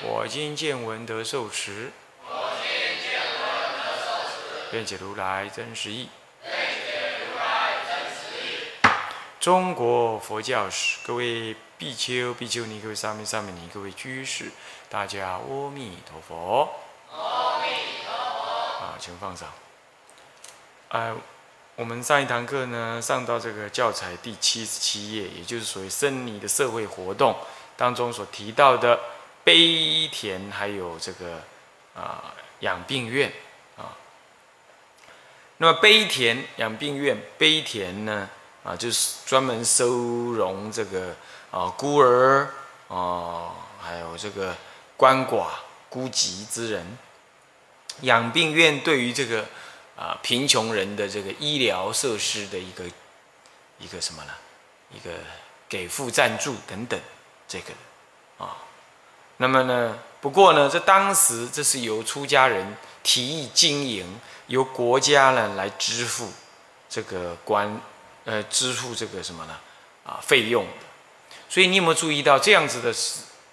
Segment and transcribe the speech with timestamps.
[0.00, 1.90] 我今见闻得受持。
[2.24, 2.70] 我今
[3.02, 6.08] 见闻得受持愿解如来真实义。
[9.40, 14.52] 中国佛教史，各位比丘、比丘尼，各位上面、上面尼，各位居士，
[14.88, 16.68] 大家阿弥陀佛。
[17.10, 17.68] 阿弥
[18.04, 18.84] 陀佛。
[18.84, 19.48] 啊，请放上。
[20.90, 21.12] 哎，
[21.74, 27.34] 我们上一堂课呢，上到这个教材第七十七页，也就是所谓僧尼的社会活动
[27.76, 29.00] 当中所提到的
[29.44, 31.42] 悲田，还有这个
[31.94, 33.32] 啊养病院
[33.76, 33.96] 啊。
[35.58, 38.28] 那么悲田养病院，悲田呢？
[38.64, 39.88] 啊，就是专门收
[40.32, 41.16] 容这个
[41.50, 42.52] 啊孤儿
[42.88, 44.54] 啊，还有这个
[44.98, 45.46] 鳏寡
[45.88, 46.98] 孤疾之人。
[48.02, 49.46] 养病院对于这个
[49.96, 52.84] 啊贫穷人的这个医疗设施的一个
[53.78, 54.32] 一个什么呢？
[54.90, 55.10] 一个
[55.68, 57.00] 给付赞助等等，
[57.46, 57.72] 这个
[58.44, 58.56] 啊。
[59.38, 66.30] 那么呢，不过呢，这当时这是由出家人提议经营，由国家呢来支付
[66.88, 67.80] 这个官。
[68.24, 69.56] 呃，支付这个什么呢？
[70.04, 70.66] 啊，费用。
[71.48, 72.94] 所以你有没有注意到这样子的，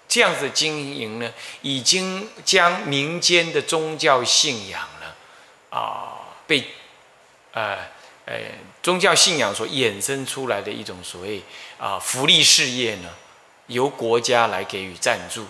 [0.06, 1.32] 这样子的经营呢？
[1.62, 5.06] 已经将民间的宗教信仰呢，
[5.70, 6.72] 啊，被
[7.52, 7.78] 呃
[8.26, 8.34] 呃
[8.82, 11.42] 宗教信仰所衍生出来的一种所谓
[11.78, 13.08] 啊福利事业呢，
[13.68, 15.46] 由国家来给予赞助。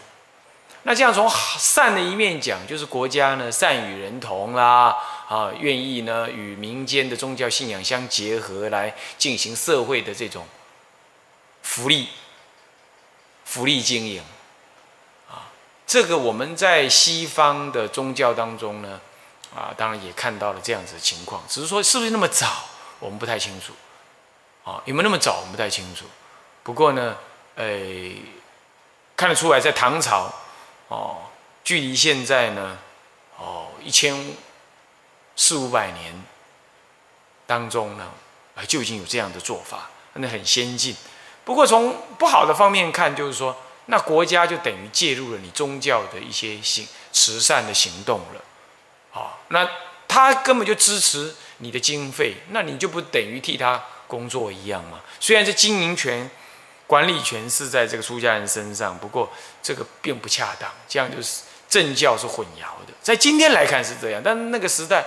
[0.87, 4.97] 那这样从善的一面讲，就是国家呢善与人同啦。
[5.29, 10.47] 啊，愿意呢与民间的宗教信仰相结合，来进行社会的这种
[11.63, 12.09] 福利、
[13.45, 14.23] 福利经营。
[15.29, 15.51] 啊，
[15.85, 19.01] 这个我们在西方的宗教当中呢，
[19.53, 22.47] 啊，当然也看到了这样子的情况，只是说是不是那么早，
[23.01, 23.73] 我们不太清楚。
[24.63, 26.05] 啊，有没有那么早，我们不太清楚。
[26.63, 27.17] 不过呢，
[27.57, 27.67] 呃，
[29.17, 30.33] 看得出来，在唐朝，
[30.89, 31.19] 哦，
[31.65, 32.79] 距离现在呢，
[33.39, 34.37] 哦，一千。
[35.39, 36.25] 四五百年
[37.47, 38.11] 当中呢，
[38.55, 40.97] 啊，就已经有这样的做法，那很先进。
[41.45, 43.55] 不过从不好的方面看，就是说，
[43.85, 48.43] 那国家就等于介入了你宗教的一些行慈善的行动了，
[49.13, 49.69] 哦，那
[50.09, 55.03] 他根本就支持你的经费，那你就不等于替他工作一样吗？
[55.21, 56.31] 虽然这经营权、
[56.87, 59.31] 管理权是在这个出家人身上，不过
[59.63, 62.93] 这个并不恰当，这样就是政教是混淆的。
[63.03, 65.05] 在今天来看是这样，但那个时代。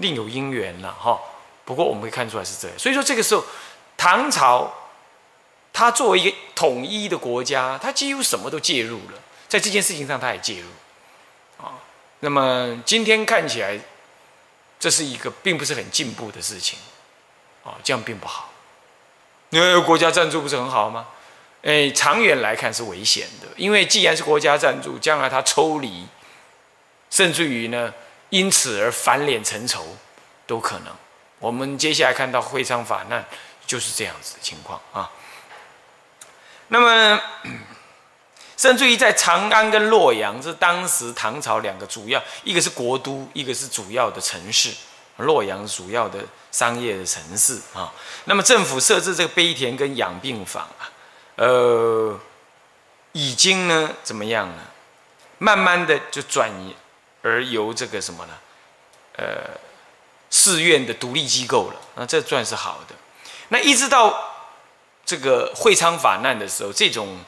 [0.00, 1.20] 另有因缘了哈，
[1.64, 2.78] 不过我们可以看出来是这样。
[2.78, 3.44] 所以说这个时候，
[3.96, 4.72] 唐朝，
[5.72, 9.18] 它作为一个统一的国家，它几乎什么都介入了，
[9.48, 11.82] 在这件事情上它也介入，啊，
[12.20, 13.76] 那么今天看起来，
[14.78, 16.78] 这是一个并不是很进步的事情，
[17.64, 18.52] 啊，这样并不好。
[19.50, 21.08] 因为国家赞助不是很好吗？
[21.62, 26.06] 哎，长远来看是危险的，因为既然是国家赞助，将来它抽离，
[27.10, 27.92] 甚至于呢。
[28.30, 29.96] 因此而翻脸成仇，
[30.46, 30.94] 都可能。
[31.38, 33.24] 我们接下来看到会昌法难，
[33.66, 35.10] 就是这样子的情况啊。
[36.68, 37.18] 那么，
[38.58, 44.74] 甚至于在长安跟洛阳，是当时唐朝两个主要，一个是国都，一个是主要的城市。
[45.16, 46.20] 洛阳主要的
[46.52, 47.90] 商业的城市啊。
[48.26, 50.84] 那么政府设置这个碑田跟养病坊啊，
[51.38, 52.20] 呃，
[53.12, 54.62] 已经呢怎么样呢？
[55.38, 56.76] 慢慢的就转移。
[57.20, 58.32] 而由这个什么呢？
[59.16, 59.26] 呃，
[60.30, 62.94] 寺院的独立机构了，那这算是好的。
[63.48, 64.34] 那一直到
[65.04, 67.18] 这个会昌法难的时候，这种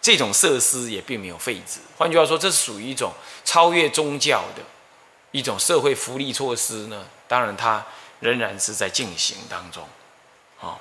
[0.00, 1.80] 这种设施也并没有废止。
[1.98, 3.12] 换句话说，这是属于一种
[3.44, 4.62] 超越宗教的
[5.32, 7.06] 一种社会福利措施呢。
[7.26, 7.84] 当然，它
[8.20, 9.86] 仍然是在进行当中。
[10.60, 10.78] 哦，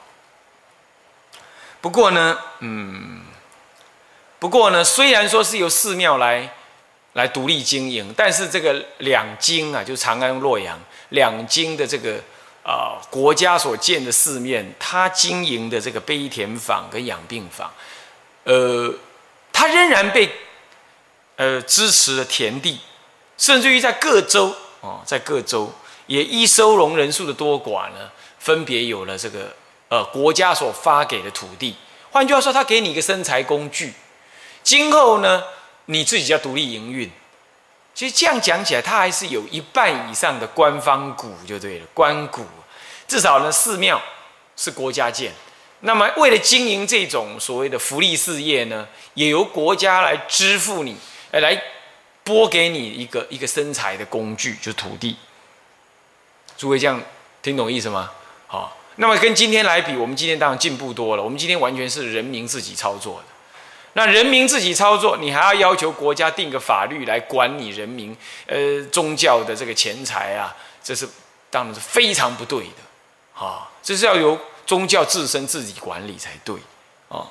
[1.82, 3.22] 不过呢，嗯，
[4.40, 6.54] 不过呢，虽然说是由寺庙来。
[7.14, 10.80] 来独立经营，但是这个两京啊，就长安、洛阳
[11.10, 12.22] 两京的这个
[12.64, 17.70] 啊国家所建的寺面，它经营的这个悲田坊跟养病坊，
[18.44, 18.94] 呃，
[19.52, 20.32] 它仍然被
[21.36, 22.80] 呃支持的田地，
[23.40, 25.74] 甚至于在各州哦，在各州
[26.06, 29.54] 也依收容人数的多寡呢，分别有了这个
[29.90, 31.76] 呃国家所发给的土地。
[32.12, 33.94] 换句话说，他给你一个生财工具。
[34.64, 35.44] 今后呢，
[35.86, 37.12] 你自己要独立营运。
[37.94, 42.46] 其实这样讲起来，它还是有一半以上的官方股就对了，官股。
[43.08, 44.02] 至少呢，寺庙
[44.56, 45.34] 是国家建。
[45.82, 50.96] 那么为了经营这种所谓的福利事业呢，也由国家来支付你，
[51.32, 51.62] 来
[52.24, 55.18] 拨给你一个一个生财的工具，就土地。
[56.58, 57.02] 诸位这样
[57.42, 58.12] 听懂意思吗？
[58.48, 61.24] 好，那么跟今天来比，我们今天当然进步多了。
[61.24, 63.26] 我们今天完全是人民自己操作的。
[63.94, 68.16] 那人民自己操作，你还要要求国家定个法律来管理人民，
[68.46, 70.54] 呃，宗教的这个钱财啊，
[70.84, 71.08] 这是
[71.50, 76.58] 当然是非常不对的，啊，这是要由宗教自身自己管理才对，
[77.08, 77.26] 啊。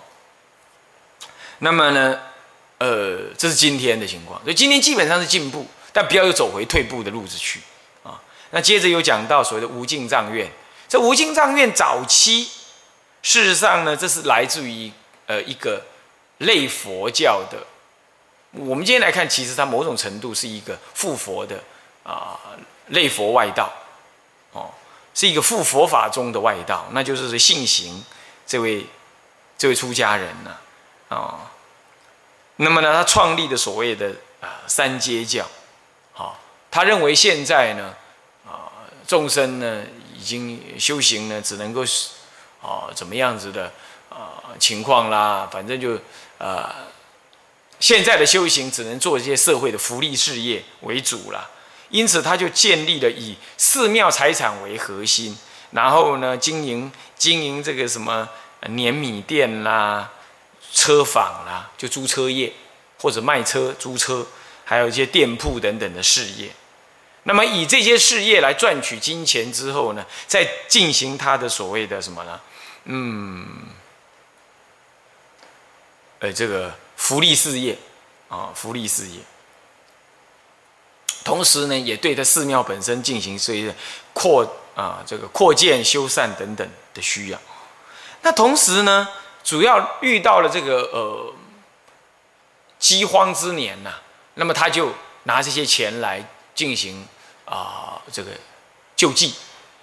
[1.58, 2.18] 那么呢，
[2.78, 7.60] 呃，这是今天的情况，所以今天基本上是进步，但不要又走回退步的路子去，
[8.02, 8.18] 啊。
[8.52, 10.50] 那接着又讲到所谓的无尽藏院，
[10.88, 12.50] 这无尽藏院早期，
[13.22, 14.90] 事实上呢，这是来自于
[15.26, 15.82] 呃一个。
[16.40, 17.58] 类佛教的，
[18.52, 21.60] 我们今天来看，其实它某种程度是一个附佛的
[22.04, 22.38] 啊，
[22.90, 23.68] 类佛外道，
[24.52, 24.70] 哦，
[25.12, 28.04] 是一个附佛法中的外道，那就是信行
[28.46, 28.86] 这位
[29.58, 30.56] 这位出家人呢，
[31.08, 31.50] 啊，
[32.54, 35.44] 那么呢，他创立的所谓的啊三阶教，
[36.12, 36.38] 好，
[36.70, 37.96] 他认为现在呢，
[38.46, 38.70] 啊
[39.08, 39.82] 众生呢
[40.18, 42.08] 已经修行呢，只能够是
[42.60, 43.72] 哦怎么样子的
[44.10, 45.98] 啊情况啦，反正就。
[46.40, 46.72] 呃，
[47.80, 51.50] 现在的修行只能做一些社会的福利事业为主了，
[51.88, 55.36] 因此他就建立了以寺庙财产为核心，
[55.72, 58.28] 然后呢经营经营这个什么
[58.68, 60.12] 碾米店啦、
[60.72, 62.52] 车坊啦，就租车业
[63.00, 64.24] 或者卖车租车，
[64.64, 66.50] 还有一些店铺等等的事业。
[67.28, 72.40] 那么以这些事业来赚取金钱之后呢，再进行他的所谓的什么呢？
[72.84, 73.46] 嗯。
[76.20, 77.76] 呃，这个福利事业，
[78.28, 79.20] 啊，福利事业，
[81.22, 83.74] 同时呢，也对他寺庙本身进行所谓的
[84.14, 84.42] 扩
[84.74, 87.38] 啊，这个扩建、修缮等等的需要。
[88.22, 89.06] 那同时呢，
[89.44, 91.34] 主要遇到了这个呃
[92.78, 93.92] 饥荒之年呐，
[94.34, 94.94] 那么他就
[95.24, 97.06] 拿这些钱来进行
[97.50, 98.30] 啊这个
[98.96, 99.34] 救济。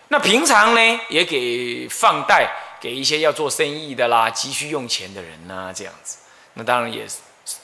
[0.09, 6.17] 那平常呢，也给放贷给一些要做生意的啦、急需用钱的人呐，这样子。
[6.53, 7.05] 那当然也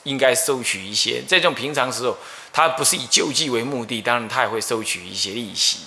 [0.02, 2.16] 应该收取一些，在这种平常时候，
[2.52, 5.78] 他不是以救济为目的，当然他也会收取一些利息。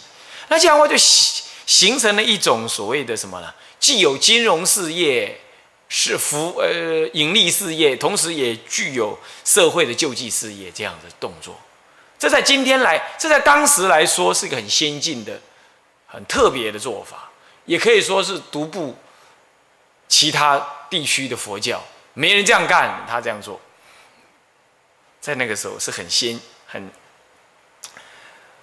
[0.47, 3.53] 那这样的话就形形成了一种所谓的什么呢？
[3.79, 5.39] 既有金融事业
[5.89, 11.59] 是服呃盈利事业，同时也具有社会的救济事业这样的动作。
[12.17, 15.39] 这在今天来，这在当时来说是一个很先进的、
[16.07, 17.29] 很特别的做法，
[17.65, 18.95] 也可以说是独步
[20.07, 21.83] 其他地区的佛教。
[22.13, 23.59] 没人这样干，他这样做，
[25.19, 26.89] 在那个时候是很先、很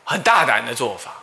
[0.05, 1.17] 很大胆的做法。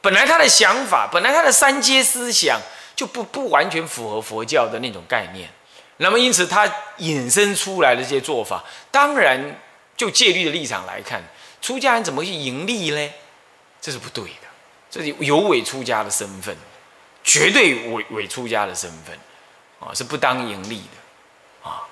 [0.00, 2.60] 本来他的想法，本来他的三阶思想
[2.94, 5.50] 就不不完全符合佛教的那种概念。
[5.96, 9.60] 那么因此他引申出来的这些做法，当然
[9.96, 11.22] 就戒律的立场来看，
[11.62, 13.10] 出家人怎么去盈利呢？
[13.80, 14.48] 这是不对的，
[14.90, 16.54] 这是有伪出家的身份，
[17.24, 19.18] 绝对伪伪出家的身份
[19.80, 21.68] 啊，是不当盈利的。
[21.68, 21.82] 啊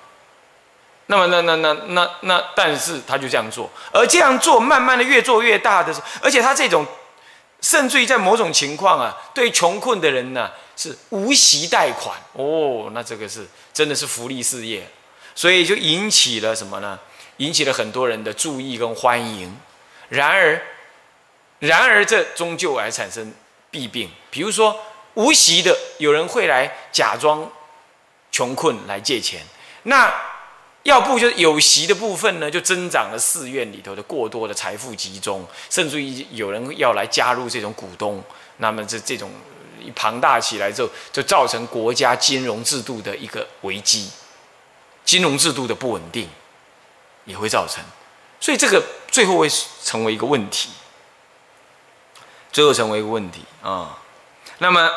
[1.07, 6.85] 那么，那那那那那，但是他就这样做，而这样做，慢慢的越做越大的时候，而且他这种，
[7.59, 14.87] 甚至于在某种情况啊，对穷困的人呢，是无息贷款哦，那这个是真的是福利事业，
[15.35, 16.97] 所以就引起了什么呢？
[17.41, 19.57] 引起了很多人的注意跟欢迎。
[20.09, 20.61] 然而，
[21.59, 23.33] 然而这终究还产生
[23.71, 24.79] 弊病，比如说
[25.15, 27.51] 无息的，有人会来假装
[28.31, 29.41] 穷困来借钱，
[29.83, 30.13] 那。
[30.83, 38.19] 要不就是有息的部分呢，就增长了寺院里头的过多的财富集中，甚至于有人要来加入这种股东，
[38.57, 39.29] 那么这这种
[39.79, 44.09] 一庞大起来之后，就造成国家金融制度的一个危机，
[45.05, 46.27] 金融制度的不稳定
[47.25, 47.83] 也会造成，
[48.39, 49.49] 所以这个最后会
[49.83, 50.69] 成为一个问题，
[52.51, 53.97] 最后成为一个问题啊。
[54.59, 54.89] 那么，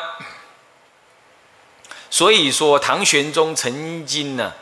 [2.09, 4.53] 所以说唐玄宗曾经呢，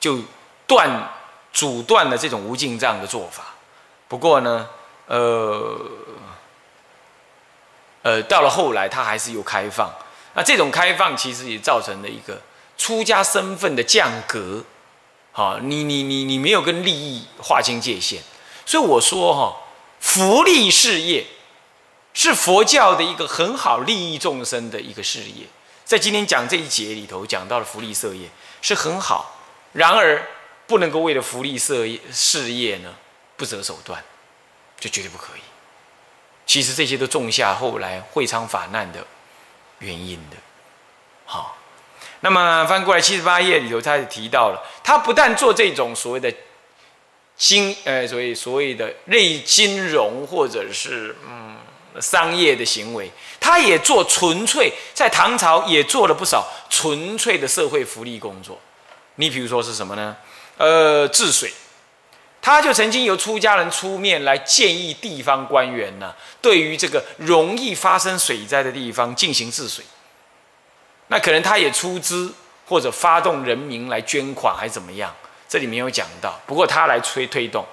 [0.00, 0.20] 就。
[0.68, 1.08] 断
[1.52, 3.54] 阻断了这种无尽藏的做法，
[4.08, 4.68] 不过呢，
[5.06, 5.80] 呃，
[8.02, 9.88] 呃，到了后来，他还是有开放。
[10.34, 12.42] 那这种开放其实也造成了一个
[12.76, 14.64] 出家身份的降格。
[15.36, 18.22] 好，你你你你没有跟利益划清界限，
[18.64, 19.60] 所以我说哈，
[20.00, 21.26] 福利事业
[22.14, 25.46] 是佛教的一个很好利益众生的一个事业。
[25.84, 28.30] 在今天讲这一节里头讲到了福利事业
[28.62, 29.38] 是很好，
[29.74, 30.26] 然而。
[30.68, 32.92] 不能够为了福利事业事业呢
[33.36, 34.02] 不择手段，
[34.80, 35.40] 就绝对不可以。
[36.44, 39.06] 其实这些都种下后来会昌法难的
[39.78, 40.36] 原因的。
[41.24, 41.56] 好，
[42.20, 46.32] 那么翻过来七十八页里头，他也提到了，他不但做这种所谓的
[47.36, 51.56] 金，呃，所谓所谓的类金融或者是嗯
[52.00, 58.58] 商业的行为，他也做纯粹在唐朝也做了不少纯粹的社会福利工作。
[59.16, 60.16] 你比如说是什么呢？
[60.56, 61.52] 呃，治水，
[62.40, 69.84] 他就曾经由出家人出面来建议地方官员呢，对于这个容易发生水灾的地方进行治水。
[71.08, 72.34] 那可能他也出资
[72.68, 75.14] 或者发动人民来捐款，还怎么样？
[75.48, 76.38] 这里没有讲到。
[76.46, 77.64] 不过他来推推动。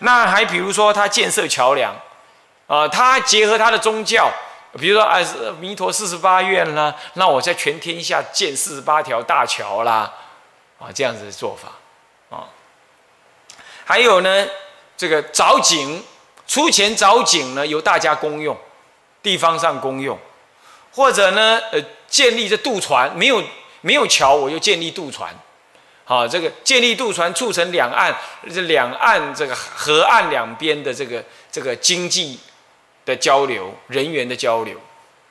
[0.00, 1.94] 那还比如说他建设桥梁，
[2.66, 4.30] 啊，他结合他的宗教，
[4.78, 5.18] 比如说啊，
[5.58, 10.12] 弥陀四十八愿啦，那我在全天下建四十八条大桥啦，
[10.78, 11.68] 啊，这样子的做法。
[12.36, 12.46] 啊，
[13.84, 14.46] 还有呢，
[14.96, 16.04] 这个凿井，
[16.46, 18.56] 出钱凿井呢，由大家公用，
[19.22, 20.18] 地方上公用，
[20.96, 23.40] 或者呢，呃，建立这渡船，没有
[23.82, 25.32] 没有桥，我就建立渡船，
[26.04, 28.16] 好，这个建立渡船，促成两岸
[28.52, 31.22] 这两岸这个河岸两边的这个
[31.52, 32.40] 这个经济
[33.04, 34.80] 的交流，人员的交流。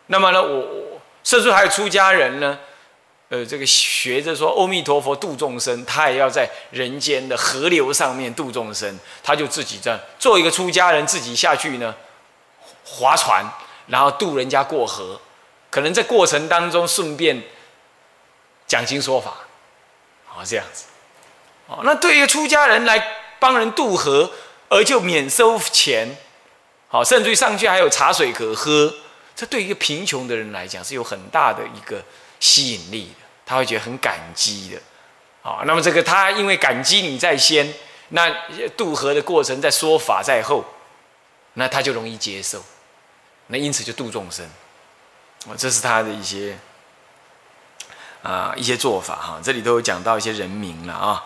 [0.05, 2.57] 那么呢，我我甚至还有出家人呢。
[3.29, 11.93] 呃，这个学着说阿弥陀佛度众生，他也要在人间的河流上面度众生，他就自己这样做一个出家人，自己下去呢
[12.86, 13.43] 划船，
[13.88, 15.19] 然后渡人家过河，
[15.75, 17.44] 可能在过程当中顺便
[18.65, 19.34] 讲经说法，
[20.25, 20.86] 好这样子，
[21.67, 23.05] 哦，那对于出家人来
[23.39, 24.32] 帮人渡河，
[24.70, 26.15] 而就免收钱，
[26.88, 28.96] 好，甚至于上去还有茶水可喝，
[29.36, 32.01] 这对于一个贫穷的人来讲是有很大的一个。
[32.38, 34.82] 吸引力的，他会觉得很感激的，
[35.41, 37.74] 好，那么这个他因为感激你在先，
[38.10, 38.29] 那
[38.75, 40.63] 渡河的过程在说法在后，
[41.53, 42.62] 那他就容易接受，
[43.48, 44.48] 那因此就度众生，
[45.57, 46.57] 这是他的一些
[48.23, 51.23] 啊一些做法哈，这里都有讲到一些人名了啊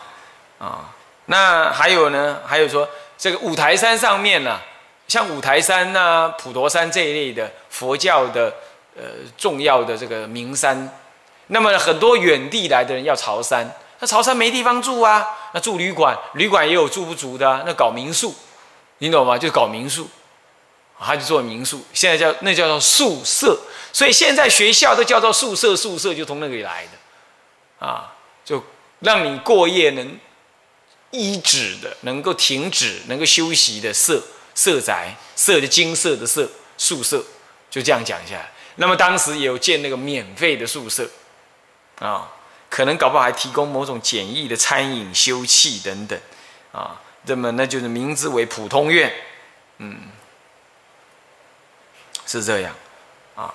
[0.58, 0.90] 啊，
[1.26, 4.60] 那还有呢，还有说这个五台山上面呢，
[5.08, 8.52] 像五台山呐、普陀山这一类的佛教的
[8.94, 9.02] 呃
[9.38, 10.88] 重要的这个名山。
[11.46, 18.32] 那么很多远地来的人要朝山，那朝山没地方住啊，那住旅馆，旅馆也有住不足的，那搞民宿，
[18.98, 19.36] 你懂吗？
[19.36, 20.08] 就搞民宿，
[21.04, 23.58] 他就做民宿，现在叫那叫做宿舍，
[23.92, 28.14] 所以现在学校都叫做宿舍，宿舍就从那里来的，啊，
[28.44, 28.62] 就
[29.00, 30.18] 让你过夜能
[31.10, 34.22] 医止的，能够停止，能够休息的舍
[34.54, 37.24] 舍宅，舍的金色的舍宿舍，
[37.70, 38.52] 就这样讲下来。
[38.76, 41.08] 那么当时也有建那个免费的宿舍。
[42.00, 42.32] 啊，
[42.70, 46.18] 可能搞不好还提供某种简易的餐饮、休憩等等，
[46.72, 49.12] 啊，那么那就是名字为普通院，
[49.76, 49.98] 嗯，
[52.30, 52.72] 是这样，
[53.34, 53.52] 啊，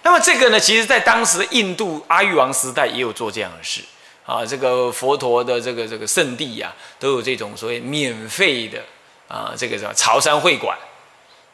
[0.00, 3.82] 那么这个呢，其实在当时印度阿育王时代也有做这样的事，
[4.24, 8.82] 啊，这个佛陀的这个这个圣地呀，都有这种所谓免费的
[9.28, 10.78] 啊，这个叫潮山会馆，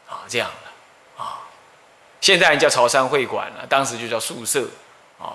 [0.09, 1.41] 啊，这样的，啊，
[2.21, 4.65] 现在叫潮山会馆了，当时就叫宿舍。
[5.19, 5.35] 啊，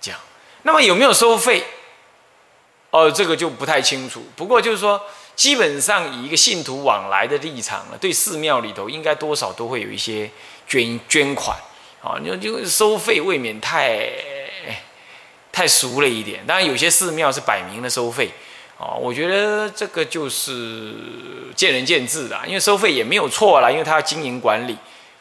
[0.00, 0.20] 这样，
[0.62, 1.64] 那么有没有收费？
[2.90, 4.24] 哦，这个就不太清楚。
[4.36, 5.00] 不过就是说，
[5.36, 10.28] 基本上以一个信徒往来的立场呢，对寺庙里头应该多少都会有一些
[10.66, 11.56] 捐捐款。
[12.02, 14.08] 啊，你说就收费未免太
[15.52, 16.44] 太俗了一点。
[16.46, 18.30] 当然，有些寺庙是摆明了收费。
[18.78, 20.94] 哦，我觉得这个就是
[21.56, 24.76] 见仁见智的，因为收费也没有错啦，因为他要经营管理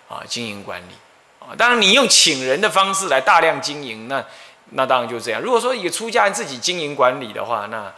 [0.08, 0.94] 啊，经营管理
[1.40, 1.56] 啊。
[1.58, 4.24] 当然，你用请人的方式来大量经营，那
[4.72, 5.42] 那当然就这样。
[5.42, 7.92] 如果说一个出家人自己经营管理的话，那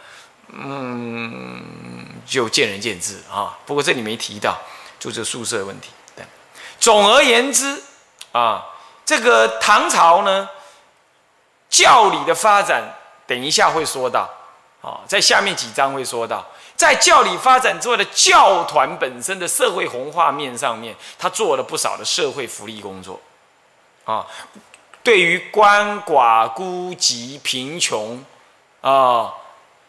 [0.50, 1.97] 嗯，
[2.28, 3.58] 就见仁见智啊。
[3.64, 4.56] 不过这里没提到
[5.00, 5.90] 住这宿舍问题。
[6.14, 6.24] 对，
[6.78, 7.82] 总而言之
[8.32, 8.66] 啊，
[9.04, 10.48] 这个唐朝呢，
[11.70, 12.82] 教理的发展，
[13.26, 14.28] 等一下会说到
[14.82, 23.20] 啊，在下面几章会说到，在教理发展之外的教团本身的社会红化面上面，他做了不少的社会福利工作。
[24.04, 24.26] 啊，
[25.02, 28.24] 对于鳏寡孤疾贫穷
[28.80, 29.34] 啊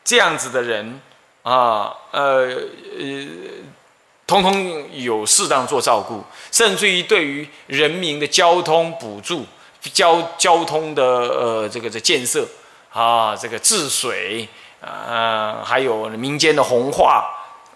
[0.04, 1.02] 这样子的人
[1.50, 2.46] 啊，呃
[3.00, 3.28] 呃，
[4.28, 9.44] 通通有适当做照顾，甚至于对于人民的交通补助、
[9.82, 12.48] 交交通的呃这个的建设
[12.94, 14.48] 啊，这个治水
[14.80, 17.28] 啊，还有民间的红化，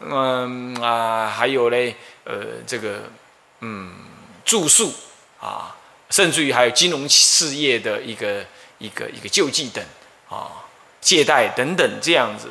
[0.01, 2.35] 嗯啊，还有嘞呃
[2.67, 3.01] 这个
[3.61, 3.91] 嗯
[4.45, 4.93] 住宿
[5.39, 5.75] 啊。
[6.11, 8.45] 甚至于还有金融事业的一个
[8.77, 9.83] 一个一个救济等
[10.29, 10.61] 啊，
[11.01, 12.49] 借贷等等这样子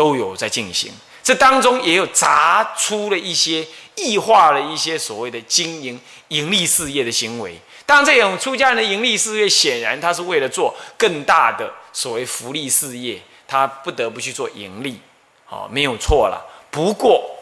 [0.00, 0.90] 都有在进行。
[1.22, 3.66] 这当中也有砸出了一些
[3.96, 7.60] 异化了一些所谓的经营盈利事业的行为。
[7.84, 14.98] 当然，这种出家人的盈利事业，显然他是为了做更大的所谓福利事业，他不得不去做盈利，
[15.44, 16.48] 好，没有错了。
[16.70, 17.36] 不过，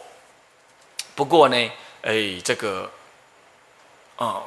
[1.15, 2.91] 不过呢，哎，这个
[4.17, 4.43] 啊，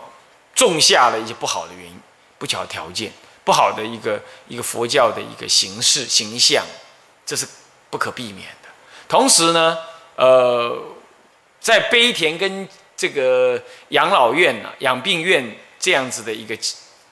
[0.54, 1.98] 种下了一些不好的原因、
[2.36, 3.10] 不巧条件、
[3.42, 6.62] 不好的一个一个佛教的一个形式形象，
[7.24, 7.48] 这是
[7.92, 8.70] 不可避免的。
[9.06, 9.76] 同时呢，
[10.16, 10.82] 呃，
[11.60, 16.56] 在碑田跟这个养老院啊、养病院这样子的一个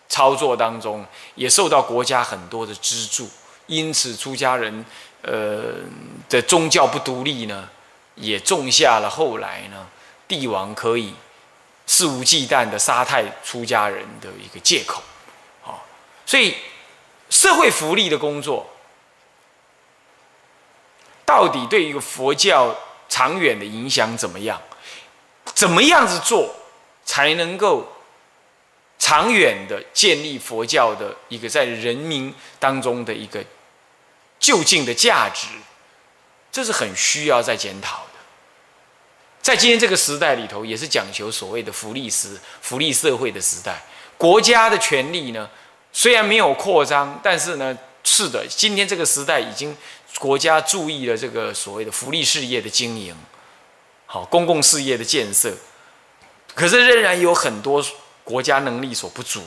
[0.08, 3.28] 操作当中，也受到国家很多的资助，
[3.66, 4.82] 因此出家人
[5.20, 5.74] 呃
[6.30, 7.68] 的宗教不独立呢，
[8.14, 9.86] 也种下了后来呢
[10.26, 11.12] 帝王可以
[11.84, 15.02] 肆无忌惮的杀害出家人的一个借口，
[15.62, 15.76] 啊，
[16.24, 16.54] 所以
[17.28, 18.69] 社会福利的工作。
[21.30, 22.76] 到底对一个佛教
[23.08, 24.60] 长远的影响怎么样？
[25.54, 26.52] 怎么样子做
[27.04, 27.86] 才能够
[28.98, 33.44] 长远的建立佛教的一个在人民当中的一个
[34.40, 35.46] 就近的价值？
[36.50, 38.18] 这是很需要再检讨的。
[39.40, 43.80] 在今天这个时代里头，也是讲求所谓的福利时、福利社会的时代。
[44.18, 45.48] 国家的权力呢，
[45.92, 49.76] 虽然没有扩张，但是呢，是的，今天这个时代已经。
[50.18, 53.16] 国家注意了这个所谓的福利事业的经营，
[54.04, 55.54] 好公共事业的建设，
[56.54, 57.82] 可是仍然有很多
[58.24, 59.42] 国家能力所不足。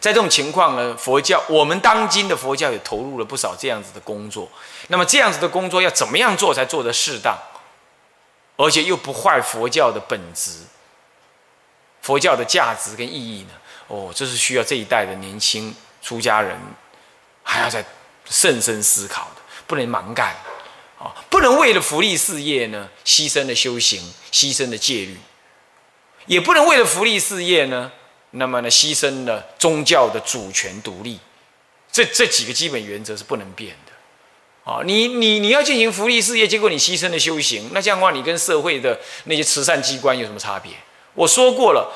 [0.00, 4.48] 在这种情况呢，佛教我们当今的佛教也投入了不少这样子的工作。
[4.88, 7.38] 那么这样子的工作要怎么样做才做得适当，
[8.56, 10.62] 而且又不坏佛教的本质、
[12.00, 13.50] 佛教的价值跟意义呢？
[13.86, 16.58] 哦，这是需要这一代的年轻出家人
[17.44, 17.84] 还要在。
[18.32, 20.34] 慎深思考的，不能盲干，
[20.98, 24.00] 啊，不能为了福利事业呢，牺牲了修行，
[24.32, 25.18] 牺牲了戒律，
[26.24, 27.92] 也不能为了福利事业呢，
[28.30, 31.20] 那么呢，牺牲了宗教的主权独立，
[31.92, 40.72] 这这几个基本原则是不能变的，啊，你你你要进行福利事业，结果你牺牲了修行，那这样的话，你跟社会的那些慈善机关有什么差别？
[41.12, 41.92] 我说过了。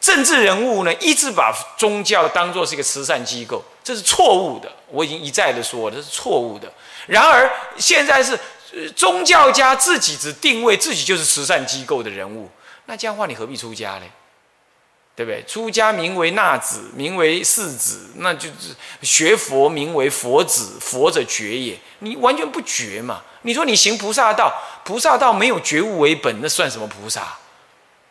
[0.00, 4.70] 政治人物呢，一直把宗教当作是一个慈善机构，这是错误的。
[4.88, 6.72] 我已经一再的说，这是错误的。
[7.06, 8.38] 然而，现在是
[8.94, 12.48] 宗教家自己只定位自己就是慈善机构的人物，
[12.86, 14.04] 那这样的话，你何必出家呢？
[15.16, 15.42] 对不对？
[15.48, 21.76] 出家名为纳子，名为世子，那就是学佛名为佛子，佛者觉也。
[21.98, 23.20] 你完全不觉嘛？
[23.42, 27.36] 你说你行菩萨道，菩萨道没有觉悟为本，那算什么菩萨？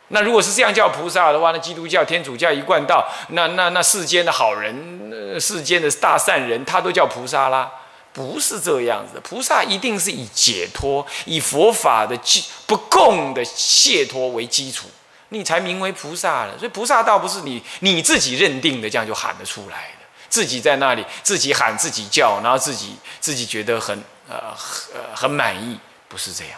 [0.09, 7.69] 那如果是这样叫菩萨的话，那基督教、天主教一贯道，那那那世间的好人、世间的大善人，他都叫菩萨啦？
[8.13, 14.87] 不是这样子的，菩萨一定是以解脱、以佛法的基不共的解脱为基础，
[15.29, 16.57] 你才名为菩萨了。
[16.57, 26.53] 所以菩萨道不是你你自己认定的，这样就喊得出来的，自己在那里自己喊自己叫，然后自己自己觉得很呃很很满意，不是这样。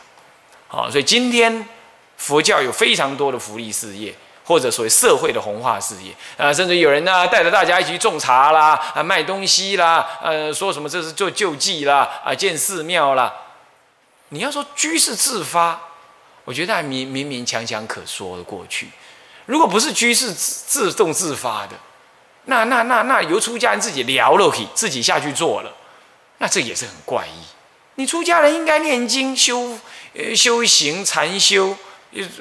[0.67, 1.67] 好，所以今天。
[2.19, 13.33] 佛教有非常多的福利事业，或者所谓社会的红化事业啊，甚至有人呢带着大家一起种茶啦，啊卖东西啦，呃说什么这是做救济啦，啊建寺庙啦。
[14.29, 15.79] 你要说居士自发，
[16.43, 18.89] 我觉得还勉勉勉强强可说得过去。
[19.45, 21.75] 如果不是居士自自动自发的，
[22.45, 25.71] 那那那那由出家人自己聊了可以，自己下去做了，
[26.39, 27.45] 那这也是很怪异。
[27.95, 29.79] 你出家人应该念经修
[30.13, 31.77] 呃修行禅修。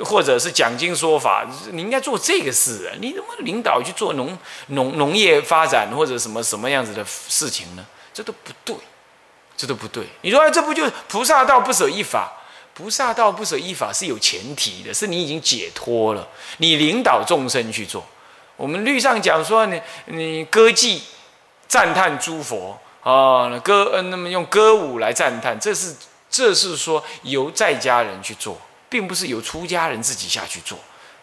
[0.04, 2.96] 或者是讲经说法，你应该做这个事啊！
[3.00, 4.36] 你怎么领导去做农
[4.68, 7.86] 农农业发展或者什么什么样子的事情呢？
[8.14, 8.74] 这都不对，
[9.56, 10.06] 这都不对。
[10.22, 12.32] 你说这不就菩萨道不舍一法？
[12.72, 16.26] 菩萨道不舍一法是有前提的，是你已经解脱了，
[16.58, 18.02] 你领导众生去做。
[18.56, 21.00] 我们律上讲说，你你歌妓
[21.66, 25.94] 赞叹诸佛啊，歌嗯那么用歌舞来赞叹，这是
[26.30, 28.58] 这是说由在家人去做。
[28.88, 30.78] 并不是由出家人自己下去做，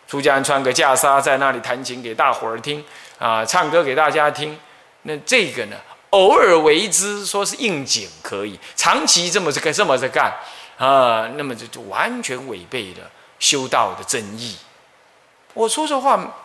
[0.08, 2.84] 出家人穿个袈裟在那里弹琴给大伙儿听
[3.18, 4.58] 啊，唱歌给大家听。
[5.04, 5.78] 那这个呢，
[6.10, 10.34] 偶尔为之，说是应景可以，长期这么这这么着干
[10.78, 14.56] 啊，那么就就完全违背了修道的真意。
[15.54, 16.36] 我说这话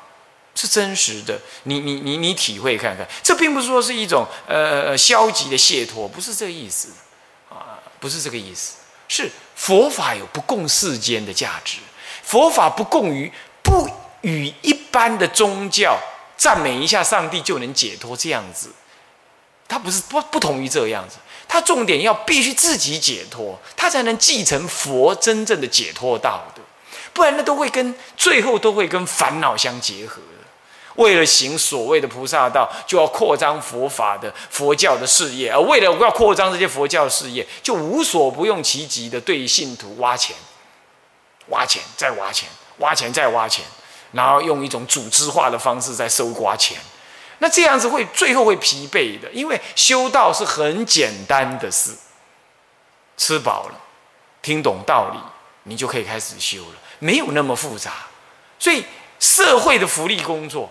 [0.55, 6.93] 是真实的，你你你你体会看看，这并不是说是一种呃消极的解脱，不是这个意思
[7.49, 8.77] 啊，不是这个意思。
[9.11, 11.79] 是佛法有不共世间的价值，
[12.23, 15.99] 佛法不共于不与一般的宗教
[16.37, 18.71] 赞美一下上帝就能解脱这样子，
[19.67, 21.17] 他不是不不同于这样子，
[21.49, 26.63] 他重点要必须自己解脱，他才能继承佛真正的解脱道的，
[27.13, 30.23] 不然那都会跟最后都会跟烦恼相结合。
[31.01, 40.37] 为了行所谓的菩萨道，就要扩张佛法的佛教的事业；而为了要扩张这些佛教事业，就无所不用其极的对信徒挖钱、
[41.49, 42.47] 挖钱再挖钱、
[42.81, 43.65] 挖钱再挖钱，
[44.13, 46.77] 然后用一种组织化的方式在收刮钱。
[47.39, 51.93] 那这样子会最后会疲惫的，因为修道是很简单的事，
[53.17, 53.81] 吃饱了，
[54.43, 55.19] 听懂道理，
[55.63, 57.93] 你就可以开始修了，没有那么复杂。
[58.59, 58.85] 所以
[59.19, 60.71] 社会的福利工作。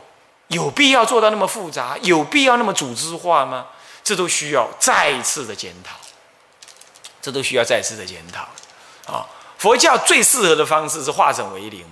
[0.50, 1.98] 有必要做到那么复杂？
[2.04, 3.68] 有必要那么组织化吗？
[4.04, 5.96] 这都需要再次的检讨。
[7.22, 8.42] 这都需要再次的检讨。
[9.12, 9.26] 啊，
[9.58, 11.86] 佛教最适合的方式是化整为零，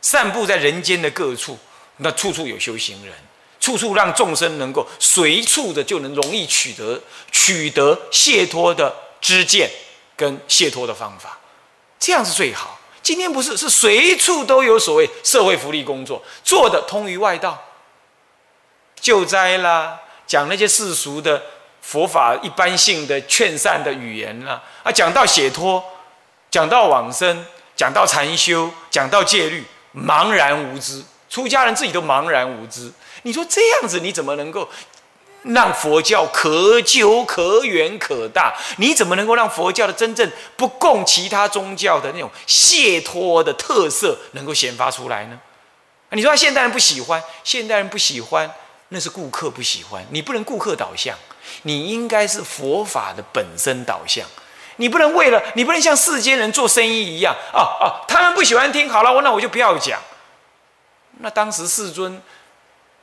[0.00, 1.58] 散布在人间的各处，
[1.98, 3.14] 那处处有修行人，
[3.60, 9.70] 处处让众生能够随处的就能容易取得取得解脱的知见
[10.16, 11.38] 跟解脱的方法，
[12.00, 12.80] 这样是最好。
[13.02, 17.63] 今天不是是随处都有所谓社会福利工作做的通于外道。
[19.04, 21.42] 救灾啦，讲那些世俗的
[21.82, 25.84] 佛法一般性的劝善的语言啦，啊，讲到解脱，
[26.50, 27.44] 讲到往生，
[27.76, 29.62] 讲到禅修，讲到戒律，
[29.94, 32.90] 茫然无知，出家人自己都茫然无知。
[33.24, 34.66] 你说这样子，你怎么能够
[35.42, 38.54] 让佛教可久可远可大？
[38.78, 45.38] 你怎么能够让佛教的真正不共其他宗教的那种解脱的特色能够显发出来呢？
[46.12, 48.50] 你说现代人不喜欢，现代人不喜欢。
[48.88, 51.16] 那是顾客不喜欢，你不能顾客导向，
[51.62, 54.26] 你应该是佛法的本身导向。
[54.76, 58.02] 你不能为了你不能像世间人做生意一样啊啊！
[58.08, 60.00] 他们不喜欢听，好了，我那我就不要讲。
[61.20, 62.20] 那当时世尊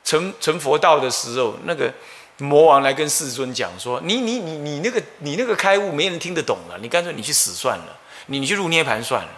[0.04, 1.90] 成成佛道的时候，那个
[2.36, 9.30] 魔王来跟世尊讲说：“你你你你那个你那个开悟没人听得懂了，你干脆你去死算了，你你去入涅盘算了，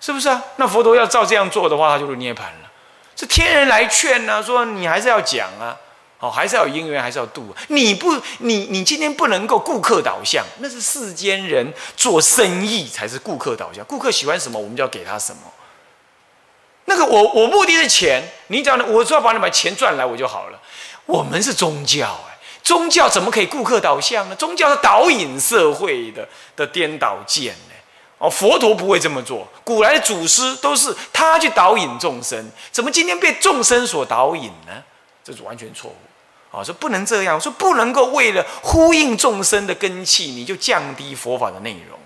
[0.00, 0.42] 是不是啊？
[0.56, 2.67] 那佛陀要照这样做的话，他就入涅盘了。”
[3.18, 5.76] 是天人来劝呢，说你还是要讲啊，
[6.20, 7.52] 哦，还是要有因缘，还是要度。
[7.66, 13.84] 你不，你你今天不能够顾客导向，那是世间人做生意才是顾客导向。
[13.86, 15.42] 顾客喜欢什么，我们就要给他什么。
[16.84, 20.60] 那个我我目的是钱，你讲的，我只要把你把钱赚来我就好了。
[21.06, 24.36] 我们是宗教，哎，宗教怎么可以顾客导向呢？
[24.36, 27.56] 宗教是导引社会的的颠倒见。
[28.18, 29.46] 哦，佛陀不会这么做。
[29.62, 34.82] 古来的祖师都是他去导引众生，怎么今天被众生所导引呢？
[35.22, 35.96] 这是完全错误。
[36.50, 41.96] 哦，说不能这样，说不能够为了呼应众生的根器，你就降低佛法的内容。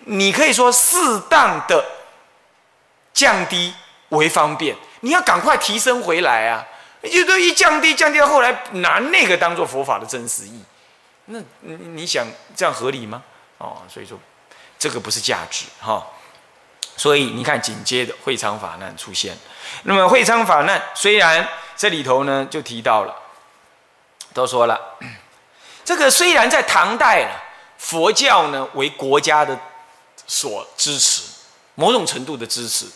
[0.00, 0.96] 你可以说适
[1.30, 1.82] 当的
[3.14, 3.72] 降低
[4.10, 6.66] 为方便，你要赶快提升回来啊！
[7.02, 10.60] 就都一降低，降低到后来拿那个当做佛法的真实意，
[11.26, 13.22] 那你你想这样合理吗？
[13.56, 14.18] 哦，所以说。
[14.78, 16.06] 这个不是价值哈，
[16.96, 19.36] 所以你看紧接着会昌法难出现。
[19.84, 23.14] 那么会昌法难虽然这里头呢就提到了，
[24.34, 24.78] 都说了，
[25.84, 27.30] 这个虽然在唐代呢，
[27.78, 29.58] 佛教呢为国家的
[30.26, 31.22] 所支持，
[31.74, 32.86] 某种程度的支持。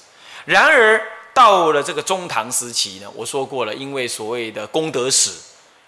[0.44, 5.30] 然而到了这个中唐时期呢，我说过了，因为所谓的功德史，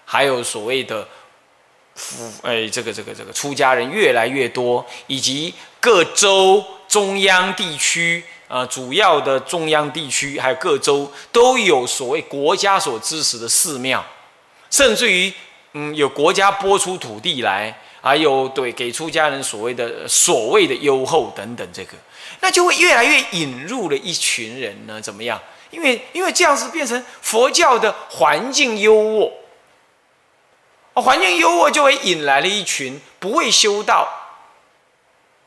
[0.05, 1.07] 还有所谓的。
[1.95, 5.53] 夫哎，这个这个这个出家人越来越多，以及
[5.83, 14.01] 各州中央地区啊，主要的中央地区还有各州都有所谓国家所支持的寺庙，
[14.69, 15.33] 甚至于
[15.73, 21.97] 嗯，有国家拨出土地来，还有对给出家人所谓的所谓的优厚等等，这个
[22.39, 25.01] 那就会越来越引入了一群人呢？
[25.01, 25.37] 怎么样？
[25.69, 29.29] 因为因为这样子变成佛教的环境优渥。
[30.93, 34.07] 环境优渥就会引来了一群不为修道，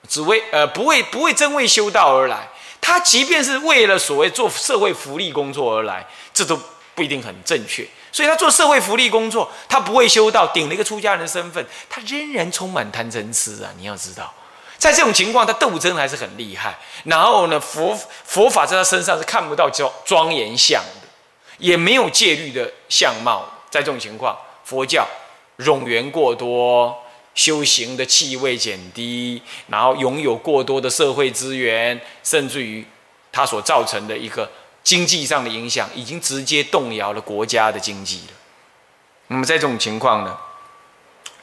[0.09, 2.49] 只为呃不为不为真为修道而来。
[2.81, 6.57] 他即便是为了所谓做社会福利工作而来，这都
[6.95, 7.85] 不一定很正确。
[8.13, 13.71] 所以他做社会福利工作，他不会修道，顶了一个出家人的身份，他仍然充满贪嗔痴啊！
[13.77, 14.33] 你要知道，
[14.79, 16.79] 在这种情况，他斗争还是很厉害。
[17.05, 21.09] 然后呢，佛佛法在他身上是看不到庄庄严相的，
[21.59, 23.45] 也没有戒律的相貌。
[23.69, 25.07] 在这种情况，佛教。
[25.59, 26.95] 冗员过多，
[27.37, 32.85] 修行的气味减低，然后拥有过多的社会资源，甚至于
[33.31, 34.51] 它所造成的一个
[34.83, 38.33] 经济上的影响，已经直接动摇了国家的经济了。
[39.29, 40.37] 那么在这种情况呢，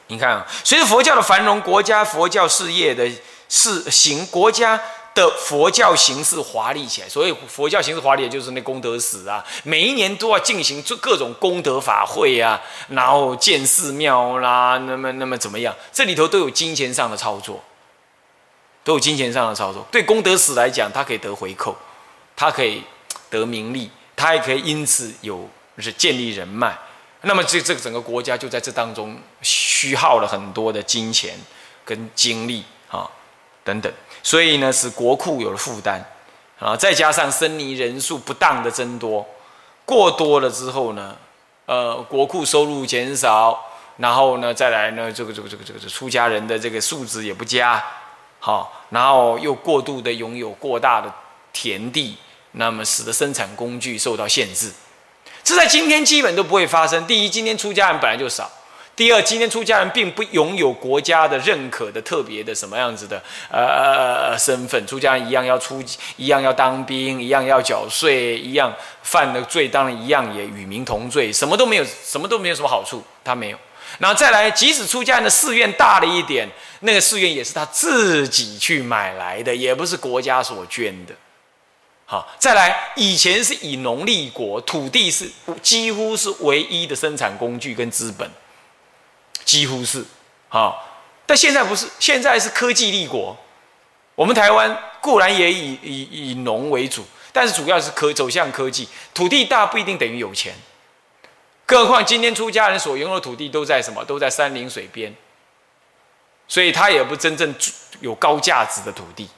[0.08, 3.08] 你看啊，随着佛教的繁荣，国家佛教事业的
[3.48, 4.80] 事行，国家
[5.14, 7.08] 的佛教形式华丽起来。
[7.08, 15.74] 所以佛教形式华丽，就是那功德史啊，每一年都要进行各各种功德法会啊，然后建寺庙啦，那么那么怎么样？
[15.92, 17.62] 这里头都有金钱上的操作，
[18.82, 19.86] 都有金钱上的操作。
[19.90, 21.76] 对功德史来讲，它可以得回扣，
[22.34, 22.82] 它可以
[23.30, 25.48] 得名利，它也可以因此有
[25.78, 26.76] 是建立人脉。
[27.22, 31.34] 那么这这个整个国家就在这当中虚耗了很多的金钱
[31.82, 33.08] 跟精力啊
[33.64, 33.90] 等等，
[34.24, 36.04] 所以呢使国库有了负担
[36.58, 39.24] 啊，再加上僧尼人数不当的增多，
[39.84, 41.14] 过多了之后呢，
[41.66, 43.62] 呃国库收入减少，
[43.98, 47.84] 然后呢再来呢这个这个这个这个出家人的这个素质也不佳，
[48.40, 51.12] 好，然后又过度的拥有过大的
[51.52, 52.16] 田地，
[52.52, 54.72] 那么使得生产工具受到限制。
[55.42, 57.06] 这在今天基本都不会发生。
[57.06, 58.44] 第一，今天出家人本来就少；
[58.96, 64.86] 第二，今天出家人并不拥有国家的认可的特别的什么样子的呃身份。
[64.86, 65.82] 出家人一样要出，
[66.16, 73.58] 一样要当兵，一样要缴税，一样犯的罪当然一样也与民同罪，什么都没有，什么都没有什么好处，他没有。
[73.98, 76.48] 然后再来，即使出家人的寺院大了一点，
[76.80, 81.14] 那个寺院也是他自己去买来的，也不是国家所捐的。
[82.06, 85.28] 好，再来，以前是以农立国，土地是
[85.62, 88.28] 几乎是唯一的生产工具跟资本，
[89.44, 90.04] 几乎是，
[90.48, 93.36] 好，但现在不是，现在是科技立国。
[94.14, 100.54] 我们台湾固然也以以以农为主，但是主要是科走向科技，土地大不一定等于有钱，
[101.66, 104.04] 更何况今天出家人所拥有的土地都在什么？
[104.04, 105.14] 都在山林水边，
[106.48, 107.54] 所以他也不真正
[108.00, 109.28] 有高价值的土地。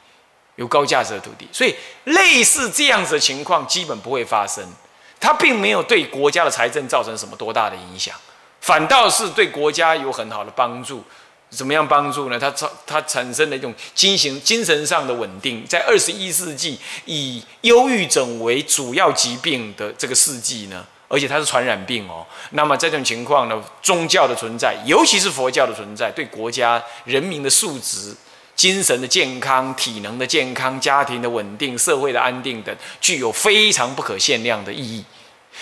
[0.56, 4.66] 有高价值的土地，所以类似这样子的情况基本不会发生。
[5.20, 8.16] 它并没有对国家的财政造成什么多大的影响，
[8.66, 11.04] 反倒是对国家有很好的帮助。
[11.48, 12.36] 怎么样帮助呢？
[12.36, 15.64] 它它它产生的一种精神精神上的稳定。
[15.68, 22.26] 在二十一世纪以忧郁症为主要疾病的这个世纪呢，而且它是传染病哦。
[22.50, 28.16] 那么这种情况呢，宗教的存在，尤其是佛教的存在，对国家人民的素质。
[28.56, 35.04] 精神的健康、体能的健康、家庭的稳定、社会的安定等，具有非常不可限量的意义。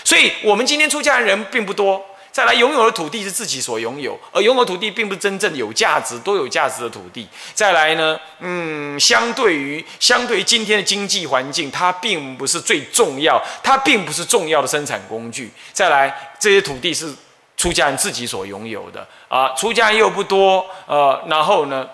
[0.04, 2.00] 所以，我们今天出家人并不多。
[2.34, 7.28] 再来，拥有的土地是自己所拥有，而拥有土地并不是真正有价值、多有价值的土地。
[7.54, 15.52] 再来呢，嗯，相对于相对于今天的经济环境，它并不是最重要，它并不是重要的生产工具。
[15.72, 17.14] 再来，这些土地是
[17.56, 21.88] 出家人自己所拥有的啊，出家人又不多，呃，然后呢？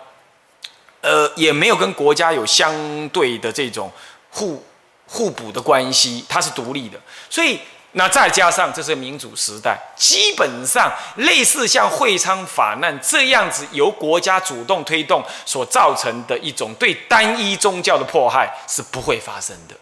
[1.02, 3.92] 呃，也没有跟国家有相对的这种
[4.30, 4.64] 互
[5.06, 6.98] 互补的关系，它是独立的。
[7.28, 7.58] 所以，
[7.92, 19.74] 那再加上这是民主时代，基本上类似像会昌法难这样子由国家主动推动所造成的一种对单一宗教的迫害是不会发生的，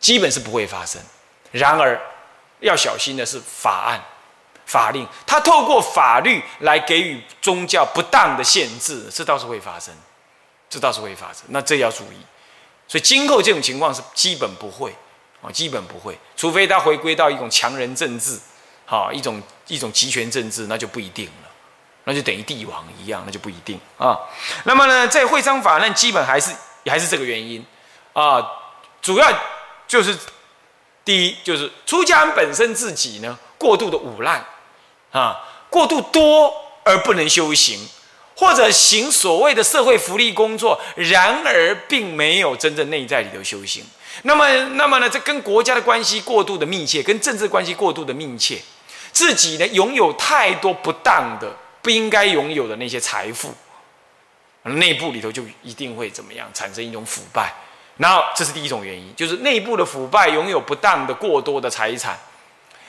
[0.00, 1.00] 基本是不会发生。
[1.50, 2.00] 然而，
[2.60, 4.02] 要小心的是法案、
[4.64, 9.94] 法令，它透过法律来给予宗教不当的限制，这倒是会发生。
[10.70, 12.16] 这倒是会发生，那这要注意。
[12.88, 14.94] 所以今后这种情况是基本不会
[15.42, 18.38] 啊，基本不会，除非他回归到一种强人政治，
[18.86, 21.50] 好一种一种集权政治，那就不一定了，
[22.04, 24.18] 那就等于帝王一样，那就不一定啊。
[24.64, 26.52] 那么呢，在会商法那基本还是
[26.86, 27.64] 还是这个原因
[28.12, 28.40] 啊，
[29.02, 29.32] 主要
[29.88, 30.16] 就是
[31.04, 34.46] 第一就是出家人本身自己呢过度的腐烂
[35.10, 35.36] 啊，
[35.68, 37.88] 过度多而不能修行。
[38.34, 43.84] 或者行所谓的社会福利工作，然而并没有真正内在里头修行。
[44.22, 45.08] 那么，那么呢？
[45.08, 48.60] 这跟国家的关系过度的密切，跟政治关系过度的密切，
[49.12, 53.54] 自己呢拥有太多不当的、不应该拥有的那些财富，
[54.64, 57.52] 内部里头就一定会怎么样，产生一种腐败。
[57.96, 62.18] 然后，这是第一种原因，就是内部的腐败，拥有不当的过多的财产。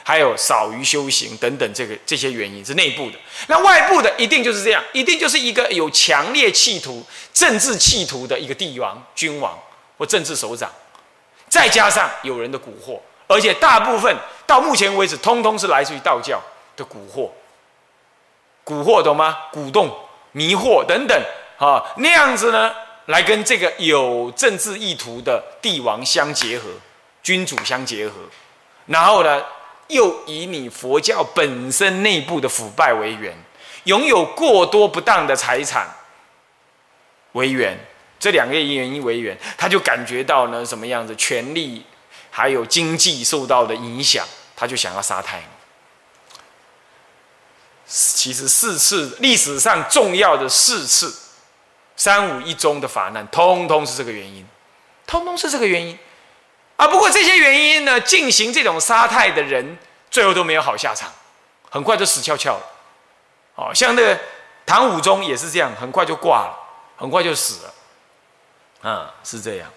[0.06, 3.18] 还有少于修行等等，这个这些原因是内部的。
[3.48, 7.02] 那外部的一定就是这样，一定就是一个有强烈企图、
[7.34, 9.58] 政治企图的一个帝王、君王
[9.98, 10.70] 或政治首长，
[11.54, 16.42] 再加上有人的蛊惑，而且大部分到目前为止，通通是来自于道教
[16.76, 17.30] 的蛊惑。
[18.66, 19.38] 蛊惑懂吗？
[19.52, 19.96] 鼓动、
[20.32, 21.16] 迷惑等等，
[21.60, 22.74] 啊，那样子呢，
[23.06, 26.70] 来跟这个有政治意图的帝王相结合，
[27.22, 28.16] 君主相结合，
[28.88, 29.44] 然后呢？
[29.90, 33.38] 又以你佛教本身内部的腐败为源，
[33.84, 35.88] 拥有过多不当的财产
[37.34, 37.78] 为源，
[38.24, 41.86] 这两个原因为原，他就感觉到呢什么样子，权力
[42.32, 45.44] 还有经济受到的影响，他就想要杀太。
[47.86, 51.14] 其实四次历史上重要的四次
[51.98, 54.48] 三五一中的法难，通通是这个原因，
[55.06, 56.00] 通通是这个原因。
[56.78, 59.78] 啊，不过这些原因呢，进行这种杀害的人，
[60.10, 61.12] 最后都没有好下场，
[61.70, 62.64] 很快就死翘翘了。
[63.56, 64.18] 哦，像那个
[64.66, 66.58] 唐武宗也是这样，很快就挂了，
[66.96, 67.74] 很快就死了。
[68.84, 69.70] 啊，是这样。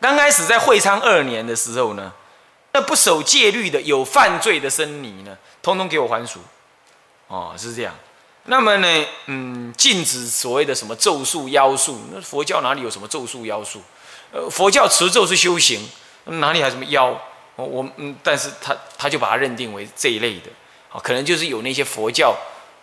[0.00, 2.10] 刚开始在会昌二年的时候呢，
[2.72, 6.40] 那不守戒律的、有犯罪的僧尼呢，通通给我还俗。
[7.26, 7.94] 哦，是这样。
[8.44, 13.82] 那么呢，嗯，禁止所谓的什么咒术、妖术，那佛教哪里有什么咒术、妖术？
[14.32, 15.86] 呃，佛教持咒是修行，
[16.24, 17.20] 哪里还有什么妖？
[17.56, 20.48] 我我嗯，但是他他就把它认定为这一类的，
[20.90, 22.34] 啊，可能就是有那些佛教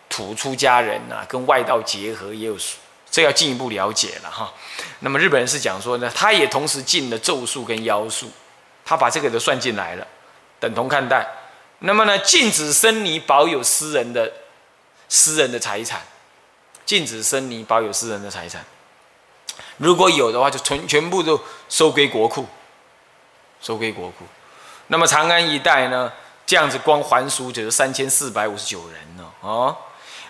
[0.08, 2.56] 土出家人呐，跟外道结合，也有
[3.10, 4.54] 这要进一步了解了哈。
[5.00, 8.30] 那么日本人是讲说呢，他也同时禁了咒术跟妖术，
[8.86, 10.08] 他把这个都算进来了，
[10.60, 11.28] 等同看待。
[11.80, 14.32] 那么呢，禁止僧尼保有私人的。
[15.10, 16.02] 私人的财产，
[16.86, 18.62] 禁止僧尼保有私人的财产。
[19.78, 22.46] 如果有的话，就全全部都收归国库，
[23.62, 24.26] 收归国库。
[24.88, 26.12] 那么长安一带呢，
[26.46, 29.74] 这样子光还俗就是三千四百五十九人呢，哦。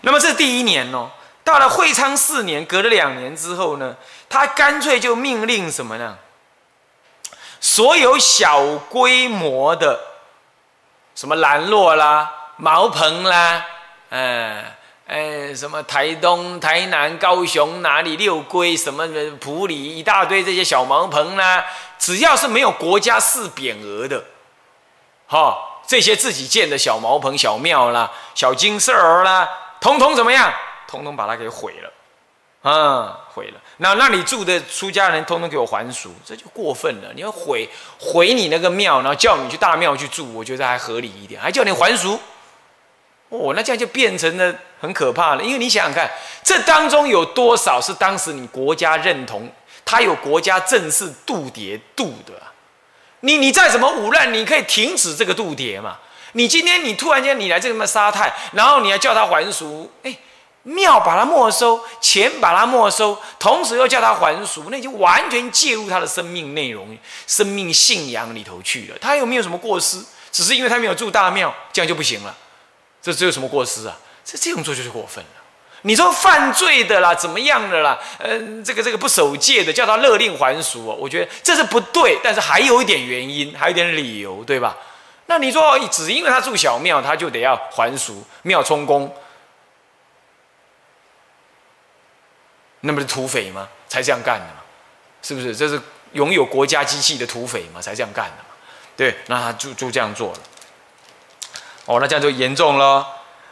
[0.01, 1.09] 那么这第一年哦。
[1.47, 3.95] 到了会昌四年，隔了两年之后呢，
[4.27, 6.17] 他干脆就命令什么呢？
[7.61, 9.97] 所有小规模的，
[11.15, 13.65] 什么兰洛啦、茅棚啦。
[14.09, 19.07] 哎哎，什么台东、台南、高雄哪里六龟什么
[19.39, 21.65] 普里一大堆这些小茅棚啦，
[21.97, 24.21] 只要是没有国家赐匾额的，
[25.27, 25.57] 哈，
[25.87, 29.47] 这些自己建的小茅棚、小庙啦、小金色儿啦，
[29.79, 30.53] 通通怎么样？
[30.87, 33.61] 通通把它给毁了，啊，毁了。
[33.77, 37.11] 那那里住的出家人，通通给我还俗，这就过分了。
[37.13, 37.69] 你要毁
[37.99, 42.19] 毁你那个庙，然后叫你去大庙去住，我觉得还合理一点，还叫你还俗。
[43.29, 45.43] 哦，那这样就变成了很可怕了。
[45.43, 46.09] 因为你想想看，
[46.43, 49.51] 这当中有多少是当时你国家认同，
[49.83, 52.33] 他有国家正式度牒度的？
[53.19, 55.97] 你你再怎么污烂，你可以停止这个度牒嘛？
[56.33, 59.91] 你今天你突然间你来这么杀害，然后你还叫他还俗？
[60.03, 60.15] 哎，
[60.67, 68.97] 庙把他没收，钱把他没收，同时又叫他还俗，那就完全介入他的生命内容、生命信仰里头去了。
[68.99, 70.03] 他又没有什么过失？
[70.29, 72.35] 只是因为他没有住大庙，这样就不行了。
[73.01, 73.97] 这这有什么过失啊？
[74.25, 75.29] 这这种做就是过分了。
[75.83, 77.97] 你说犯罪的啦，怎么样的啦？
[78.19, 82.19] 嗯，这个这个不守戒的，叫他勒令还俗，我觉得这是不对。
[82.21, 84.75] 但是还有一点原因，还有一点理由，对吧？
[85.27, 89.09] 那你说只因为他住小庙，他就得要还俗，庙充公，
[92.81, 93.67] 那不是土匪吗？
[93.87, 94.61] 才这样干的嘛？
[95.21, 95.55] 是不是？
[95.55, 95.81] 这是
[96.13, 97.81] 拥有国家机器的土匪嘛？
[97.81, 98.49] 才这样干的嘛？
[98.95, 100.39] 对，那他就就这样做了。
[101.85, 103.05] 哦，那这样就严重了，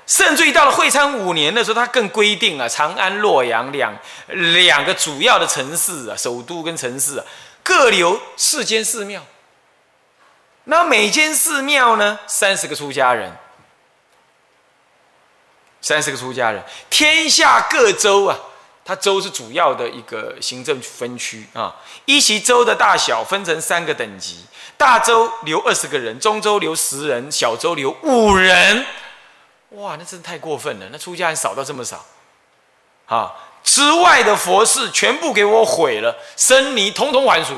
[0.06, 7.26] 甚至于到了会昌五年的时候，他更规定啊，长安、洛阳两两个主要的城市啊，首都跟城市啊，
[7.64, 9.24] 各留四间寺庙。
[10.66, 13.32] 那每间寺庙呢，三十个出家人，
[15.80, 18.38] 三十个出家人，天下各州啊，
[18.86, 24.46] 它州是主要的一个行政分区啊，一其州的大小分成三个等级。
[24.78, 28.86] 大洲留二十个人，中州留十人，小州留五人。
[29.70, 30.88] 哇，那真的太过分了！
[30.92, 32.06] 那出家人少到这么少，
[33.08, 37.56] 啊，之外的佛寺全部给我毁了，僧尼统统还俗。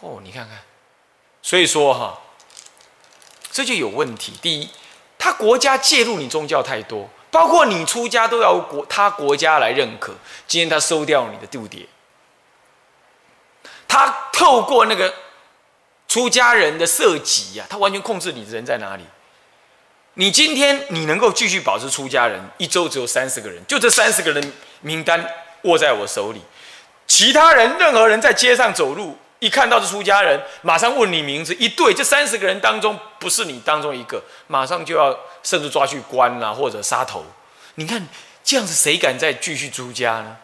[0.00, 0.58] 哦，你看看，
[1.40, 2.20] 所以说哈，
[3.50, 4.34] 这就有问题。
[4.42, 4.68] 第一，
[5.18, 10.14] 他国家介入你宗教太多，包括你出家都要国他国家来认可。
[10.46, 11.86] 今天他收掉你的度牒，
[13.86, 15.12] 他透过那个。
[16.08, 19.02] 出家人的设计呀，他完全控制你的人在哪里。
[20.14, 25.28] 你今天你能够继续保持出家人，一周只有三十个人，就这三十个人名单
[25.62, 26.40] 握在我手里。
[27.06, 37.24] 其他人任何人在街上走路，一看到是出家人，马上问你名字，一对这三十个人当中不是你当中一个，马上就要甚至抓去关啦，或者杀头。
[37.74, 38.06] 你看
[38.42, 40.36] 这样子，谁敢再继续出家呢？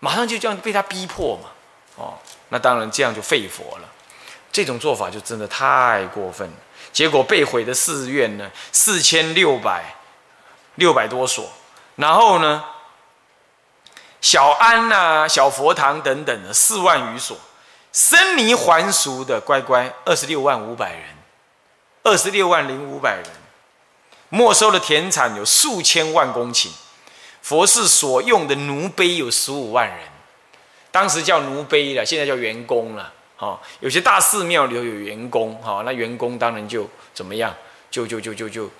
[0.00, 1.50] 马上就这样被他逼迫嘛。
[1.96, 2.18] 哦，
[2.48, 3.88] 那当然这样就废佛了。
[4.50, 6.54] 这种做法就真的太过分了。
[6.92, 9.94] 结果被毁的寺院呢，四千六百
[10.74, 11.50] 六百多所，
[11.96, 12.64] 然后呢，
[14.20, 17.38] 小庵呐、小佛堂等等的四万余所，
[17.92, 21.02] 僧尼还俗的乖乖二十六万五百人，
[22.02, 23.24] 二十六万零五百人，
[24.30, 26.68] 没收的田产有数千万公顷，
[27.42, 29.98] 佛寺所用的奴婢有十五万人，
[30.90, 33.12] 当时叫奴婢了，现在叫员工了。
[33.36, 37.52] 哦，有些大寺庙里有员工，哈，那员工当然就怎么样，
[37.90, 38.70] 就就就就就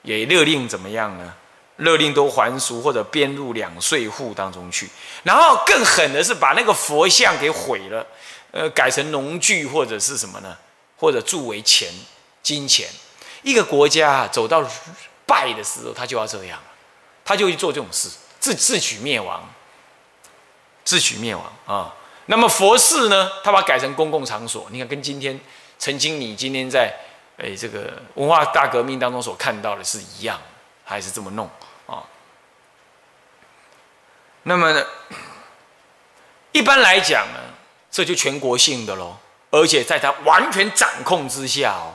[0.00, 1.34] 也勒令怎么样呢？
[1.76, 4.88] 勒令都还俗或者编入两税户当中去。
[5.24, 8.06] 然后更狠的是把那个佛像给毁了，
[8.52, 10.56] 呃，改成农具或者是什么呢？
[10.96, 11.90] 或者铸为钱、
[12.42, 12.88] 金钱。
[13.42, 14.64] 一个国家走到
[15.26, 16.60] 败的时候，他就要这样，
[17.24, 19.52] 他就会做这种事，自自取灭亡，
[20.84, 21.94] 自取灭亡啊。
[22.26, 23.32] 那么佛寺呢？
[23.42, 24.68] 他把它改成公共场所。
[24.70, 25.40] 你看，跟今天
[25.78, 26.94] 曾经你今天在
[27.38, 30.40] 诶这个文化大革命当中所看到的是一样，
[30.84, 31.50] 还是这么弄
[31.86, 32.04] 啊？
[34.44, 34.86] 那么呢，
[36.52, 37.40] 一般来讲呢，
[37.92, 39.14] 这就全国性的喽，
[39.50, 41.94] 而且在他完全掌控之下哦，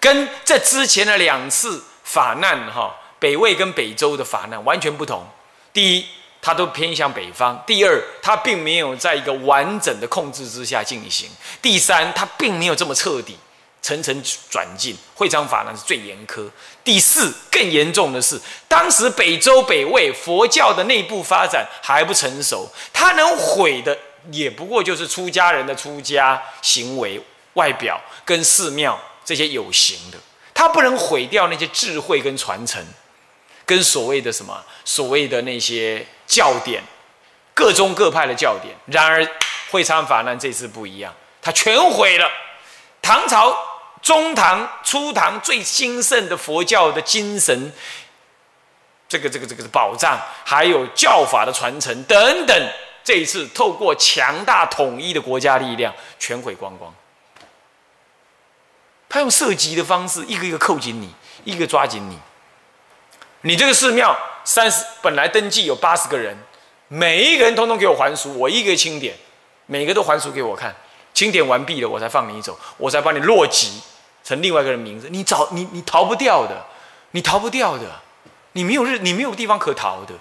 [0.00, 5.24] 跟这之前的两次法难哈，北魏跟北周的法难完全不同。
[5.72, 6.06] 第一。
[6.42, 7.60] 它都偏向北方。
[7.66, 11.28] 第二，它并没有在一个完整的控制之下进行。
[11.60, 13.36] 第三，它并没有这么彻底，
[13.82, 14.96] 层层转进。
[15.16, 16.48] 会昌法难是最严苛。
[16.84, 23.98] 第四，更严重的是，当时北周北魏佛教的内部发展还不成熟，它能毁的
[24.30, 27.20] 也不过就是出家人的出家行为、
[27.54, 30.18] 外表跟寺庙这些有形的，
[30.54, 32.84] 它不能毁掉那些智慧跟传承。
[33.64, 36.80] 跟所谓的什么所谓的那些教典，
[37.52, 39.26] 各宗各派的教典，然而
[39.72, 41.12] 会昌法难这次不一样，
[41.42, 42.30] 他全毁了。
[43.02, 43.58] 唐朝
[44.00, 47.72] 中唐初唐最兴盛的佛教的精神，
[49.08, 52.68] 这个这个这个是宝藏，还有教法的传承等等，
[53.06, 56.92] 这一次透过强大统一的国家力量，全毁光光。
[59.08, 62.18] 他用射击的方式，一个一个扣紧你，一个抓紧你。
[63.42, 66.36] 你这个寺庙三十本来登记有八十个人，
[66.88, 69.14] 每一个人通通给我还俗，我一个清点，
[69.66, 70.74] 每个都还俗给我看，
[71.14, 73.80] 清点完毕了我才放你走，我才把你落籍
[74.24, 76.66] 成另外一个人名字，你找你你逃不掉的，
[77.12, 77.84] 你逃不掉的，
[78.54, 80.14] 你没有日你没有地方可逃的，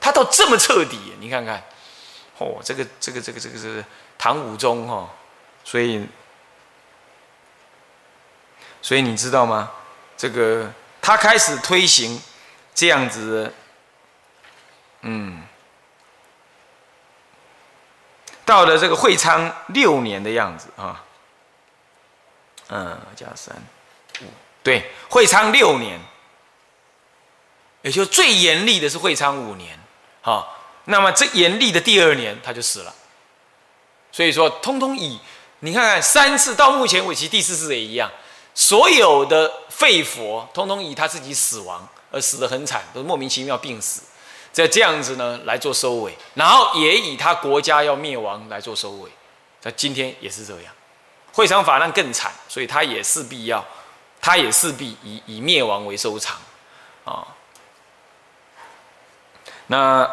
[0.00, 1.62] 他到这么彻底，你看看，
[2.40, 3.82] 哦，这个这个这个这个是
[4.18, 5.08] 唐武宗哈，
[5.62, 6.04] 所以
[8.82, 9.70] 所以你知道吗？
[10.16, 10.70] 这个
[11.00, 12.20] 他开始推行。
[12.72, 13.52] 这样子，
[15.02, 15.42] 嗯，
[18.44, 21.04] 到了这个会昌六年的样子啊，
[22.68, 23.54] 嗯，加三
[24.22, 24.24] 五，
[24.62, 26.00] 对，会昌六年，
[27.82, 29.78] 也就最严厉的是会昌五年，
[30.22, 30.59] 好，
[30.90, 32.94] 那么这严厉的第二年他就死了，
[34.12, 35.18] 所以说，通通以
[35.60, 38.10] 你看看三次到目前为止，第四次也一样，
[38.54, 41.88] 所有的废佛，通通以他自己死亡。
[42.12, 44.02] 而死得很惨，都莫名其妙病死，
[44.50, 49.08] 在这样子呢来做收尾，然后也以他国家要灭亡来做收尾，
[49.60, 50.74] 在今天也是这样，
[51.32, 53.64] 会场法难更惨，所以他也势必要，
[54.20, 56.36] 他也势必以以灭亡为收场，
[57.04, 57.24] 啊，
[59.68, 60.10] 那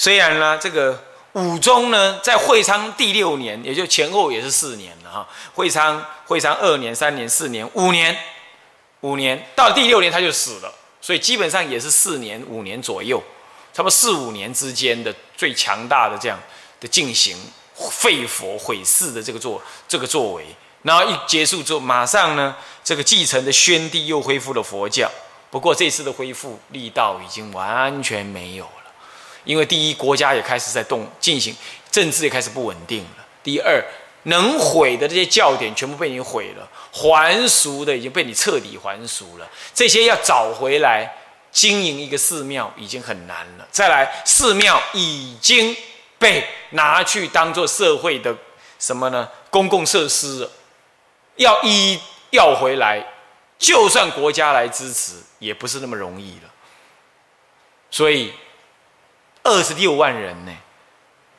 [0.00, 0.98] 虽然呢这个
[1.34, 8.16] 武宗呢在会昌第六年，也就前后也是四年了哈，会昌会昌二年、三年、四年、五年。
[9.02, 10.72] 五年到第六年他就死了，
[11.02, 13.22] 所以基本上也是四年五年左右，
[13.74, 16.38] 差不多四五年之间的最强大的这样
[16.80, 17.36] 的进行
[17.90, 20.46] 废佛毁寺的这个作这个作为，
[20.82, 25.10] 然后一结束之后，马上呢这个继承的宣帝又恢复了佛教，
[25.50, 28.79] 不过这次的恢复力道已经完全没有了，
[29.44, 31.56] 因为第一国家也开始在动进行
[31.90, 33.84] 政治也开始不稳定了，第二。
[34.24, 39.48] 能毁的这些教典全部被你毁了，还俗的已经被你彻底还俗了。
[39.72, 41.10] 这些要找回来
[41.50, 43.66] 经营一个寺庙已经很难了。
[43.70, 45.74] 再来，寺庙已经
[46.18, 48.36] 被拿去当做社会的
[48.78, 49.26] 什么呢？
[49.48, 50.50] 公共设施了，
[51.36, 53.02] 要一要回来，
[53.58, 56.50] 就算国家来支持，也不是那么容易了。
[57.90, 58.34] 所以，
[59.42, 60.52] 二十六万人呢，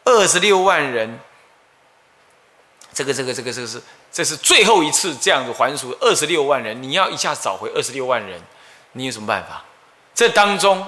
[0.06, 1.20] 二十六万人。
[2.94, 3.82] 这个这个这个这个是
[4.12, 8.42] 这是最后一次这样子还俗二十六万人，你要一下找回二十六万人，
[8.92, 9.64] 你有什么办法？
[10.14, 10.86] 这当中，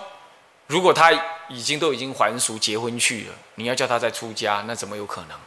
[0.68, 1.14] 如果他
[1.48, 5.38] 已经都已经还俗结婚去了，你要叫他再出家，那怎么有可能？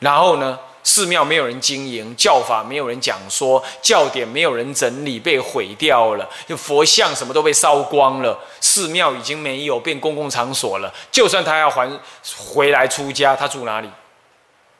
[0.00, 10.92] 然后呢，寺庙没有人经营，教法没有人讲说，教典没有人整理，被毁掉了，就佛像什么都被烧光了，寺庙已经没有变公共场所了。
[11.10, 11.88] 就算他要还
[12.36, 13.88] 回来出家，他住哪里？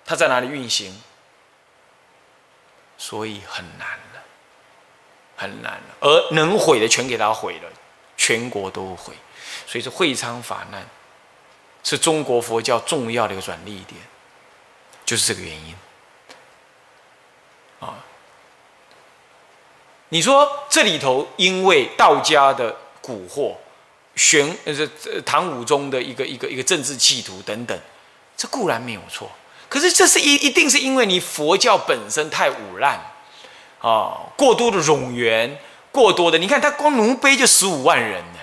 [0.05, 1.01] 他在哪里运行？
[2.99, 4.23] 所以很难了，
[5.37, 5.97] 很难了。
[6.01, 7.69] 而能毁的全给他毁了，
[8.17, 9.15] 全国都毁。
[9.67, 10.85] 所以说，会昌法难
[11.85, 14.01] 是中国佛教重要的一个转捩点，
[15.05, 15.75] 就是这个原因。
[17.83, 17.99] 啊，
[20.11, 23.55] 你说这里头因为道家的蛊惑，
[24.15, 27.77] 玄呃这唐武宗的一个一个一个政治企图等等，
[28.37, 29.29] 这固然没有错。
[29.69, 33.01] 可是这是一一定是因为你佛教本身太污烂
[33.81, 35.59] 啊，过多的冗员，
[35.91, 38.39] 过多的，你看他光奴婢就十五万人呢，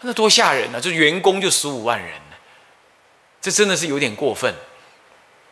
[0.00, 0.80] 那多吓人啊！
[0.80, 2.36] 这员工就十五万人呢，
[3.42, 4.54] 这真的是有点过分，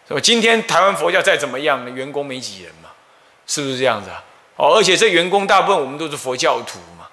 [0.08, 0.20] 是吧？
[0.20, 2.88] 今天台湾佛教再怎么样，员工没几人嘛，
[3.46, 4.24] 是不是这样子啊？
[4.56, 7.06] 哦，而且这员工大部分我们都是佛教徒嘛，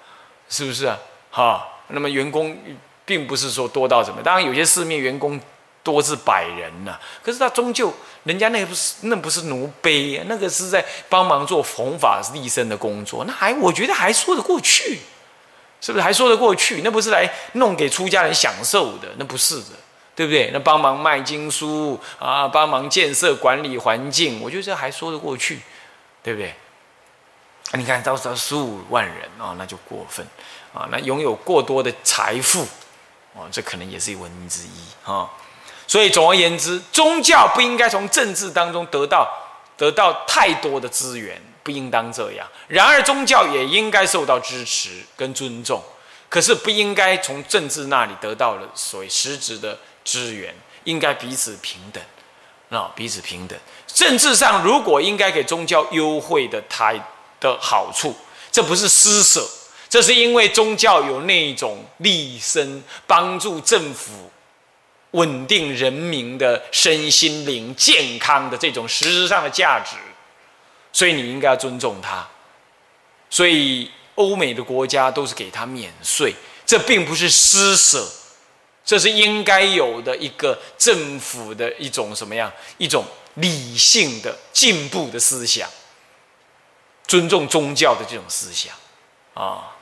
[0.48, 0.98] 是不是啊？
[1.30, 2.58] 哈，那么员工
[3.04, 5.40] 并不是说多到什么，当然有些寺庙员工。
[5.86, 7.94] 多至百人呐，可是他终究，
[8.24, 14.98] 人家那个不是那不是奴婢，那个是在帮忙做弘法立身的工作，那还我觉得还说得过去，
[15.80, 16.80] 是不是还说得过去？
[16.82, 19.76] 那不是来弄给出家人享受的，那不是的，
[20.16, 20.50] 对不对？
[20.52, 25.60] 那帮忙卖经书啊，帮忙建设管理环境，我觉得这还说得过去，
[26.22, 26.54] 对不对？
[27.74, 30.26] 你看到时候十五万人啊，那就过分
[30.72, 32.66] 啊，那拥有过多的财富
[33.34, 35.28] 哦，这可能也是原因之一啊。
[35.88, 39.28] 所以，总而言之，宗教不应该从政治当中得到
[39.76, 42.46] 得到太多的资源，不应当这样。
[42.66, 45.80] 然而，宗教也应该受到支持跟尊重，
[46.28, 50.54] 可是不应该从政治那里得到了所谓实质的资源，
[50.84, 52.02] 应该彼此平等，
[52.70, 53.58] 啊，彼此平等。
[53.86, 56.98] 政治上如果应该给宗教优惠的台
[57.40, 58.16] 的好处，
[58.50, 59.46] 这不是施舍，
[59.90, 64.30] 这是因为宗教有那种立身帮助政府。
[65.12, 69.96] 稳定人民的身心灵健康的这种实质上的价值，
[70.92, 72.26] 所以你应该要尊重他。
[73.30, 76.34] 所以欧美的国家都是给他免税，
[76.66, 78.06] 这并不是施舍，
[78.86, 85.68] 这是应该有的一个政府的一种什么样一种理性的进步的思想，
[87.06, 88.72] 尊重宗教的这种思想
[89.34, 89.74] 啊，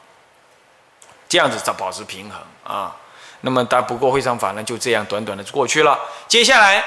[1.29, 2.97] 这样子才保持平衡啊。
[3.43, 6.01] 那么，大不过会上法呢，就这样短短的过去了。
[6.27, 6.83] 接下来，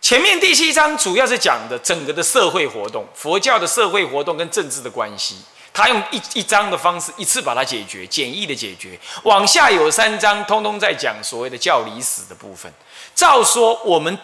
[0.00, 5.36] 前面第七章主要是讲的整个的社会活动，佛教的社会活动跟政治的关系。
[5.72, 8.98] 他用一一章的方式，一次把它解决，简易的解决。
[9.22, 12.72] 往下有三章，通通在讲所谓的教理史的部分。
[13.14, 14.18] 照说，我们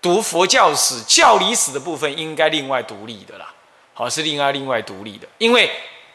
[0.00, 3.52] 读佛教史、教理史的部分应该另外独立的啦，
[3.94, 5.70] 好，是另外另外独立的，因为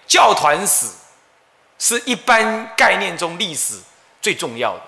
[0.08, 0.88] 教团史
[1.78, 3.80] 是一般概念中历史。
[4.22, 4.82] 最重要的，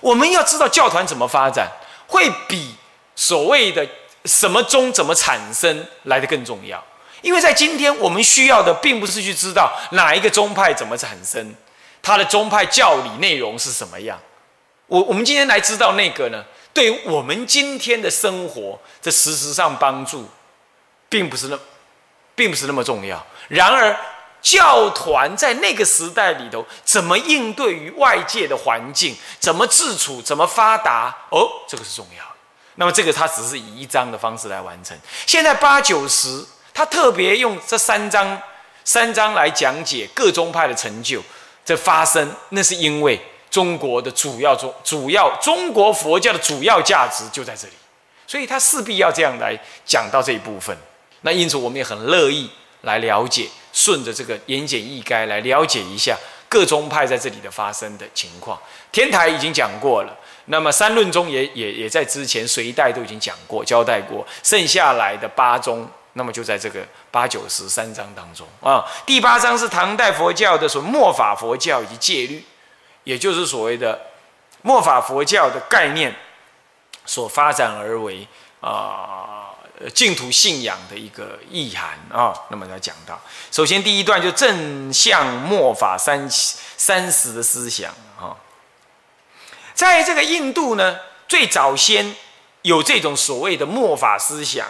[0.00, 1.68] 我们要知道教团怎么发展，
[2.06, 2.72] 会比
[3.16, 3.84] 所谓的
[4.26, 6.80] 什么宗怎么产生来的更重要。
[7.22, 11.54] 因为在今天，我们需要的并不是去知道哪一个宗派怎么产生，
[12.02, 14.18] 它的宗派教理内容是什么样。
[14.86, 20.28] 我我们今天来知道那个呢，对于我们今天的生活，这事实上帮助，
[21.08, 21.58] 并不是那，
[22.34, 23.26] 并不是那么重要。
[23.48, 23.96] 然而。
[24.42, 29.14] 教团在那个时代里头，怎么应对于外界的环境？
[29.38, 30.22] 怎么自处？
[30.22, 31.14] 怎么发达？
[31.28, 32.24] 哦，这个是重要。
[32.76, 34.98] 那么这个它只是以一章的方式来完成。
[35.26, 36.42] 现在八九十，
[36.80, 38.40] 他特别用这三章，
[38.84, 41.22] 三章来讲解各宗派的成就。
[41.62, 43.20] 这发生，那是因为
[43.50, 47.74] 中国的主要宗主要中国佛教的主要价值就在这里，
[48.26, 49.54] 所以他势必要这样来
[49.84, 50.74] 讲到这一部分。
[51.20, 52.50] 那因此，我们也很乐意
[52.80, 53.46] 来了解。
[53.74, 56.16] 顺着这个言简意赅来了解一下
[56.48, 58.58] 各宗派在这里的发生的情况。
[58.90, 60.16] 天台已经讲过了，
[60.46, 68.84] 那么三论中也也也在之前隋代都已经讲过交代过，剩下来的八宗，那么就在这个八九十三章当中啊。
[69.06, 72.44] 第八章是唐代佛教的所末法佛教以及戒律，
[73.04, 74.00] 也就是所谓的
[74.62, 76.14] 末法佛教的概念
[77.04, 78.26] 所发展而为
[78.60, 79.36] 啊。
[79.94, 83.18] 净土信仰的一个意涵啊，那么来讲到，
[83.50, 87.90] 首先第一段就正向末法三三十的思想
[88.20, 88.36] 啊，
[89.72, 92.14] 在这个印度呢，最早先
[92.60, 94.66] 有这种所谓的末法思想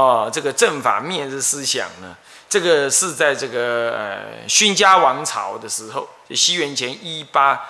[0.00, 2.16] 啊，这个正法灭日思想呢，
[2.48, 7.60] 这个是在这个呃勋家王朝的时候，就西元前一八。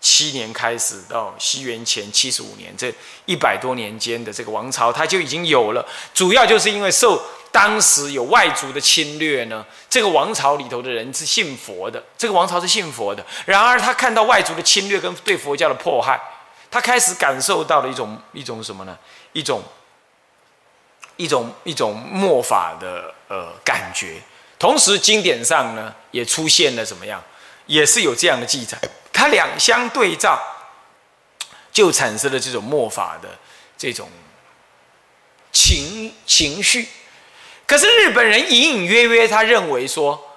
[0.00, 2.94] 七年开始到西元前七十五年，这
[3.26, 5.84] 一百多年间的这个王朝，它就已经有了。
[6.14, 13.26] 主要就是因为受当时有外族的侵略呢，这个王朝里头的人是信佛的，这个王朝是信佛的。
[13.44, 16.20] 然而他看到外族的侵略跟对佛教的迫害，
[16.70, 18.96] 他开始感受到了一种一种什么呢？
[19.32, 19.60] 一种
[21.18, 24.14] 一种一种末法的呃感觉。
[24.58, 27.22] 同时经典上呢也出现了怎么样？
[27.66, 28.78] 也是有这样的记载。
[29.12, 30.40] 它两相对照，
[31.70, 33.28] 就产生了这种末法的
[33.76, 34.08] 这种
[35.52, 36.88] 情情绪。
[37.66, 40.36] 可是日本人隐隐约约他认为说，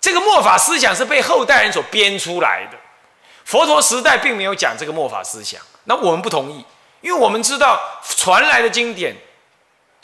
[0.00, 2.76] 这个末法思想是被后代人所编出来的，
[3.44, 5.60] 佛陀时代并没有讲这个末法思想。
[5.84, 6.64] 那我们不同意，
[7.02, 7.80] 因为我们知道
[8.16, 9.14] 传来的经典，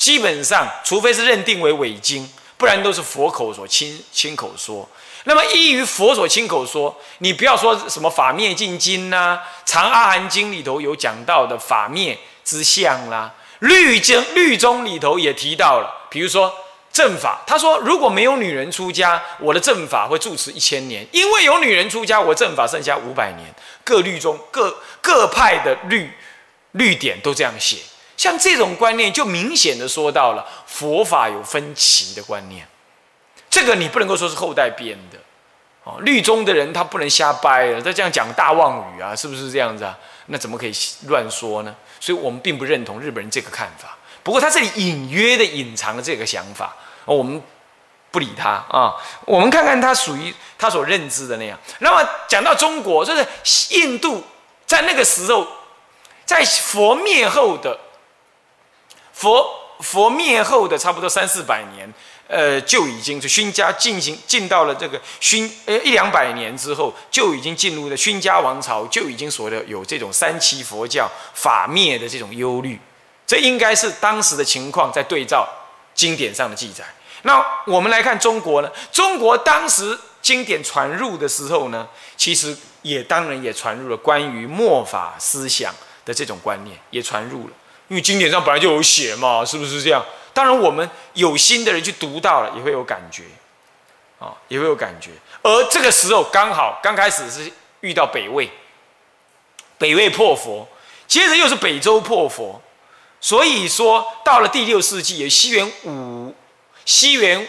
[0.01, 2.27] 基本上除非是认定为伪经，
[2.57, 4.89] 不然都是佛口所亲亲口说。
[5.25, 16.51] 那么依于佛所亲口说，你不要说什么法灭尽经呐，长阿含经里头有讲到的法灭之相啦，律经律宗里头也提到了，比如说
[16.91, 23.55] 正法，他说如果没有女人出家，我的正法会住持一千年；因为有女人出家，我正法剩下五百年。
[23.85, 26.11] 各律宗各各派的律
[26.73, 27.77] 律典都这样写，
[28.21, 32.68] 像这种观念就明显的说到了佛法有分歧的观念。
[33.49, 35.16] 这个你不能够说是后代编的，
[35.85, 39.99] 哦，律宗的人他不能瞎掰了，他这样讲大妄语啊，是不是这样子啊？
[40.27, 40.73] 那怎么可以
[41.07, 41.75] 乱说呢？
[41.99, 43.97] 所以我们并不认同日本人这个看法。
[44.23, 47.43] 不过他这里隐约的隐藏了这个想法，我们
[48.11, 48.97] 不理他啊。
[49.25, 51.59] 我们看看他属于他所认知的那样。
[51.79, 53.27] 那么讲到中国，就是
[53.71, 54.23] 印度
[54.66, 55.49] 在那个时候，
[56.27, 57.81] 在佛灭后的
[59.21, 59.47] 佛
[59.81, 61.93] 佛灭后的差不多三四百年。
[62.33, 72.79] 呃，就已经是勋家进行进到了这个勋呃一两百年之后，就已经进入了勋家王朝，就已经所谓的有这种三期佛教法灭的这种忧虑，
[73.27, 75.45] 这应该是当时的情况在对照
[75.93, 76.85] 经典上的记载。
[77.23, 78.71] 那我们来看中国呢？
[78.93, 87.53] 中国当时经典传入的时候呢，其实也当然也传入了关于末法思想的这种观念，也传入了，
[87.91, 90.03] 因为经典上本来就有写嘛，是不是这样？
[90.32, 93.24] 当然，我们有心的人去读到了，也会有感觉，
[94.20, 95.11] 啊，也会有感觉。
[95.43, 98.49] 而这个时候刚好刚开始是遇到北魏，
[99.76, 100.68] 北魏破佛，
[101.09, 102.62] 接着又是北周破佛，
[103.20, 106.32] 所以说到了第六世纪，也西元五
[106.84, 107.49] 西元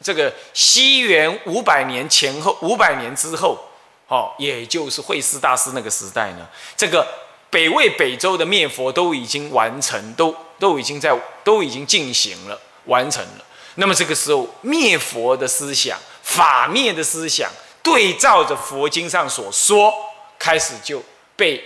[0.00, 3.58] 这个西元五百年前后，五百年之后，
[4.06, 7.04] 哦，也就是慧思大师那个时代呢，这个
[7.52, 10.34] 北魏、北周的灭佛都已经完成，都。
[10.58, 13.44] 都已经在都已经进行了完成了，
[13.74, 17.50] 那么这个时候灭佛的思想、法灭的思想，
[17.82, 19.92] 对照着佛经上所说，
[20.38, 21.02] 开始就
[21.34, 21.60] 被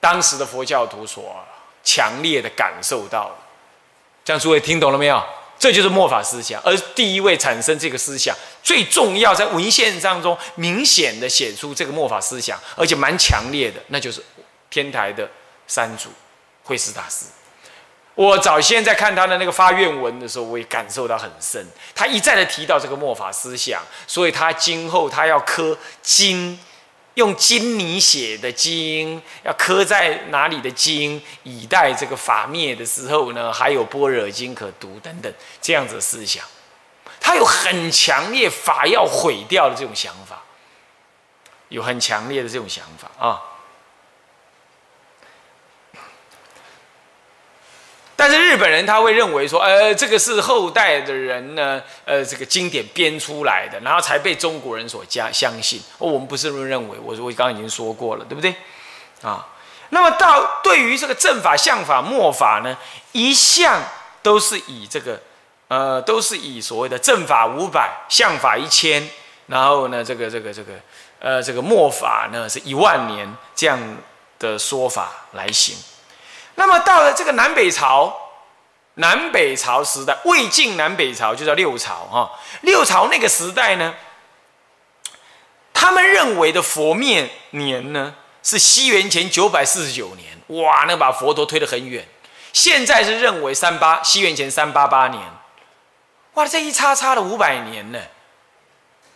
[0.00, 1.36] 当时的佛教徒所
[1.84, 3.36] 强烈的感受到了。
[4.24, 5.22] 这样诸位听懂了没有？
[5.56, 14.20] 这就是末法思想，而第一位产生这个思想，最重要在文献当中明显的写出这个末法思想，而且蛮强烈的，那就是
[14.74, 15.30] 天台的
[15.68, 16.10] 三祖
[16.64, 17.26] 慧师大师。
[18.16, 21.64] 我早先在看他的那个发愿文的时候，我也感受到很深。
[21.94, 26.58] 他一再的提到这个末法思想，所以他今后他要刻经，
[27.14, 36.44] 用金泥写的经，要刻在哪里的经，以待这个法灭的时候呢，还有般若经可读等等这样子思想。
[37.20, 40.42] 他有很强烈法要毁掉的这种想法，
[41.68, 43.53] 有很强烈的这种想法啊。
[48.26, 55.78] 但是日本人他会认为说，呃，这个是后代的人呢，呃，这个经典编出来的，然后才被中国人所加相信。
[55.98, 58.54] 哦我们不是这么认为，我我刚刚已经说过了，对不对？
[59.20, 59.46] 啊，
[59.90, 62.74] 那么到对于这个正法、相法、末法呢，
[63.12, 63.82] 一向
[64.22, 65.20] 都是以这个，
[65.68, 69.06] 呃，都是以所谓的正法五百，相法一千，
[69.48, 70.72] 然后呢，这个这个这个，
[71.18, 73.78] 呃，这个末法呢是一万年这样
[74.38, 75.76] 的说法来行。
[76.56, 78.16] 那么到了这个南北朝，
[78.94, 82.30] 南北朝时代，魏晋南北朝就叫六朝哈。
[82.62, 83.94] 六朝那个时代呢，
[85.72, 92.06] 他们认为的佛灭年呢是西元前九百四十九年，哇，那把佛陀推得很远。
[92.52, 95.22] 现在是认为三八西元前三八八年，
[96.34, 97.98] 哇，这一差差了五百年呢。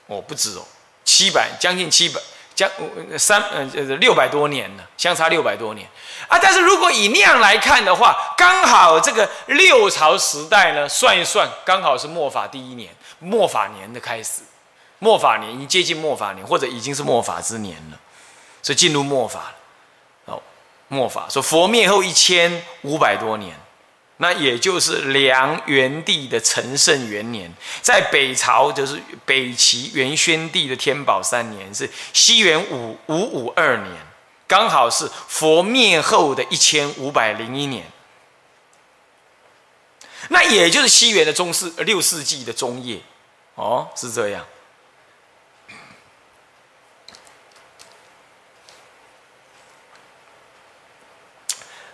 [0.06, 0.66] 哦，不止哦，
[1.04, 2.20] 七百将近七百。
[2.58, 2.68] 将
[3.16, 5.88] 三嗯呃六百多年了，相差六百多年
[6.26, 6.36] 啊！
[6.42, 14.42] 但是如果以量来看的话，刚好这个六朝时代呢，算一算，刚好是末法第一年，末法年的开始，
[14.98, 17.98] 末法年已经接近末法年，或者已经是末法之年了，
[18.60, 20.34] 所以进入末法了。
[20.34, 20.42] 哦，
[20.88, 23.54] 末法说佛灭后一千五百多年。
[24.20, 33.96] 那也就是梁元帝的承圣元年，在北朝就是北齐元宣帝的天宝三年，是西元五五五二年，
[34.48, 37.86] 刚好是佛灭后的一千五百零一年。
[40.30, 43.00] 那也就是西元的中世六世纪的中叶，
[43.54, 44.44] 哦，是这样。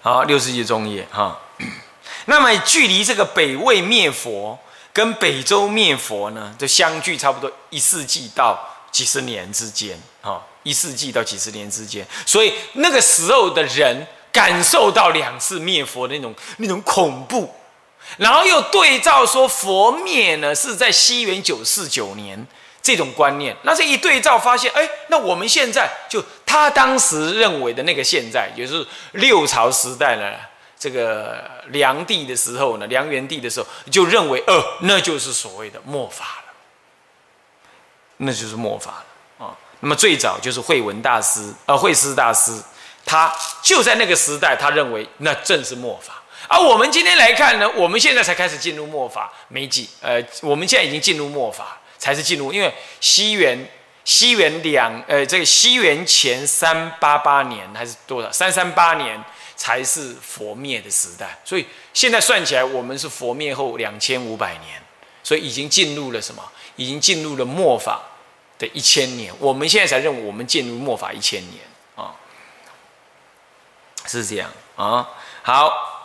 [0.01, 1.39] 好，六世纪中叶哈。
[2.27, 4.59] 那么距离这个北魏灭佛
[4.93, 8.59] 跟北周灭佛呢，就相距差不多一世纪到
[8.91, 17.55] 几十年之间，哈，一世纪到几十年之间，所以那个时候的人感受到两次灭佛的那种那种恐怖，
[18.17, 22.47] 然后又对照说佛灭呢是在西元九四九年
[22.81, 30.37] 这种观念，那这一对照发现，哎，那我们现在就他当时认为的那个现在，也就是六朝时代呢。
[30.85, 36.53] 这个梁帝的时候呢，梁元帝的时候就认为，呃，那就是所谓的末法了，
[38.19, 39.03] 那就是末法
[39.39, 39.57] 了啊。
[39.81, 42.53] 那么最早就是慧文大师，呃，慧思大师，
[43.07, 46.23] 他就在那个时代，他认为那正是末法。
[46.49, 52.71] 而我们今天来看呢，我们现在才开始进入末法，没几，呃，我们现在已经进入末法，才是进入，因为
[53.01, 53.67] 西元
[54.05, 58.31] 西元两，呃，这个西元前三八八年还是多少？
[58.31, 59.19] 三三八年。
[59.57, 64.83] 才是佛灭的时代，所以现在算起来，我们是佛灭后两千五百年，
[65.23, 66.43] 所以已经进入了什么？
[66.77, 68.03] 已经进入了末法
[68.59, 69.33] 的一千年。
[69.39, 71.63] 我们现在才认为我们进入末法一千年
[71.95, 72.17] 啊，
[74.07, 75.09] 是这样啊。
[75.43, 76.03] 好，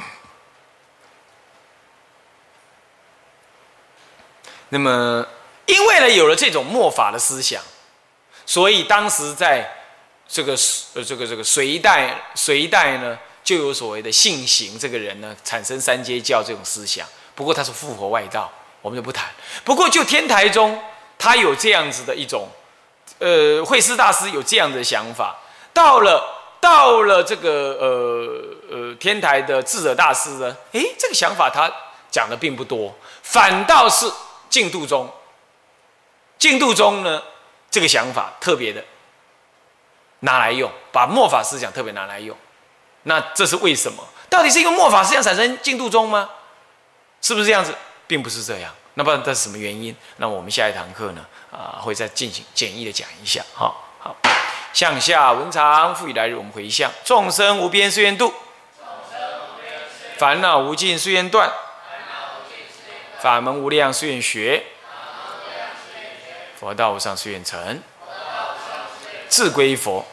[4.70, 5.26] 那么
[5.66, 7.64] 因为呢有了这种末法的思想，
[8.46, 9.76] 所以当时在
[10.28, 10.56] 这个
[10.94, 13.18] 呃这个这个隋代隋代呢。
[13.44, 17.08] 就有所谓的信行这个人呢，产生三阶教这种思想。
[17.36, 19.30] 不过他是复活外道，我们就不谈。
[19.64, 20.80] 不过就天台中，
[21.18, 22.48] 他有这样子的一种，
[23.18, 25.38] 呃，慧思大师有这样的想法。
[25.74, 26.22] 到了
[26.60, 31.72] 到了这个呃呃天台的智者大师呢，诶，这个想法他
[32.12, 34.12] 讲的并不多，反倒是
[34.50, 35.10] 净度中，
[36.38, 37.24] 净度中呢
[37.72, 38.84] 这个想法特别的
[40.20, 42.36] 拿来用，把末法思想特别拿来用。
[43.04, 44.04] 那这是为什么？
[44.30, 46.30] 到底是一个末法思想产生进度中吗？
[47.22, 47.74] 是不是这样子？
[48.06, 48.72] 并不是这样。
[48.96, 49.96] 那不然这是什么原因？
[50.18, 51.26] 那我们下一堂课呢？
[51.52, 53.44] 啊，会再进行简易的讲一下。
[53.54, 54.16] 好，好，
[54.74, 58.34] 向下文长，复以来日我们回向：众生无边誓愿度，
[60.18, 61.52] 烦恼无尽誓愿断，
[63.20, 64.64] 法门无量誓愿学，
[66.60, 67.82] 佛道无上誓愿成，
[69.28, 70.06] 自归佛，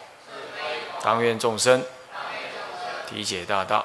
[1.02, 1.84] 当愿众生。
[3.10, 3.84] 理解大道，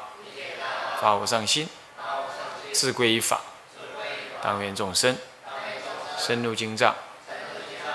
[0.99, 1.69] 发无上心，
[2.73, 3.41] 自归依法，
[4.41, 5.17] 当愿众生
[6.17, 6.95] 深入经藏，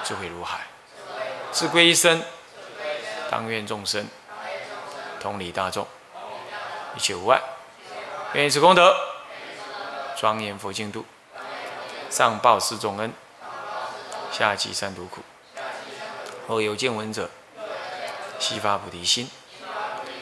[0.04, 0.58] 智慧如海；
[1.52, 2.22] 自归一生，
[3.30, 4.06] 当愿众生
[5.20, 5.86] 同理大众，
[6.96, 7.40] 一切无碍。
[8.32, 8.94] 愿以此功德，
[10.16, 11.04] 庄严佛净土，
[12.10, 13.12] 上报四重恩，
[14.30, 15.22] 下济三途苦。
[16.46, 17.28] 若有见闻者，
[18.38, 19.28] 悉发菩提心，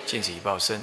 [0.06, 0.82] 尽此一报身。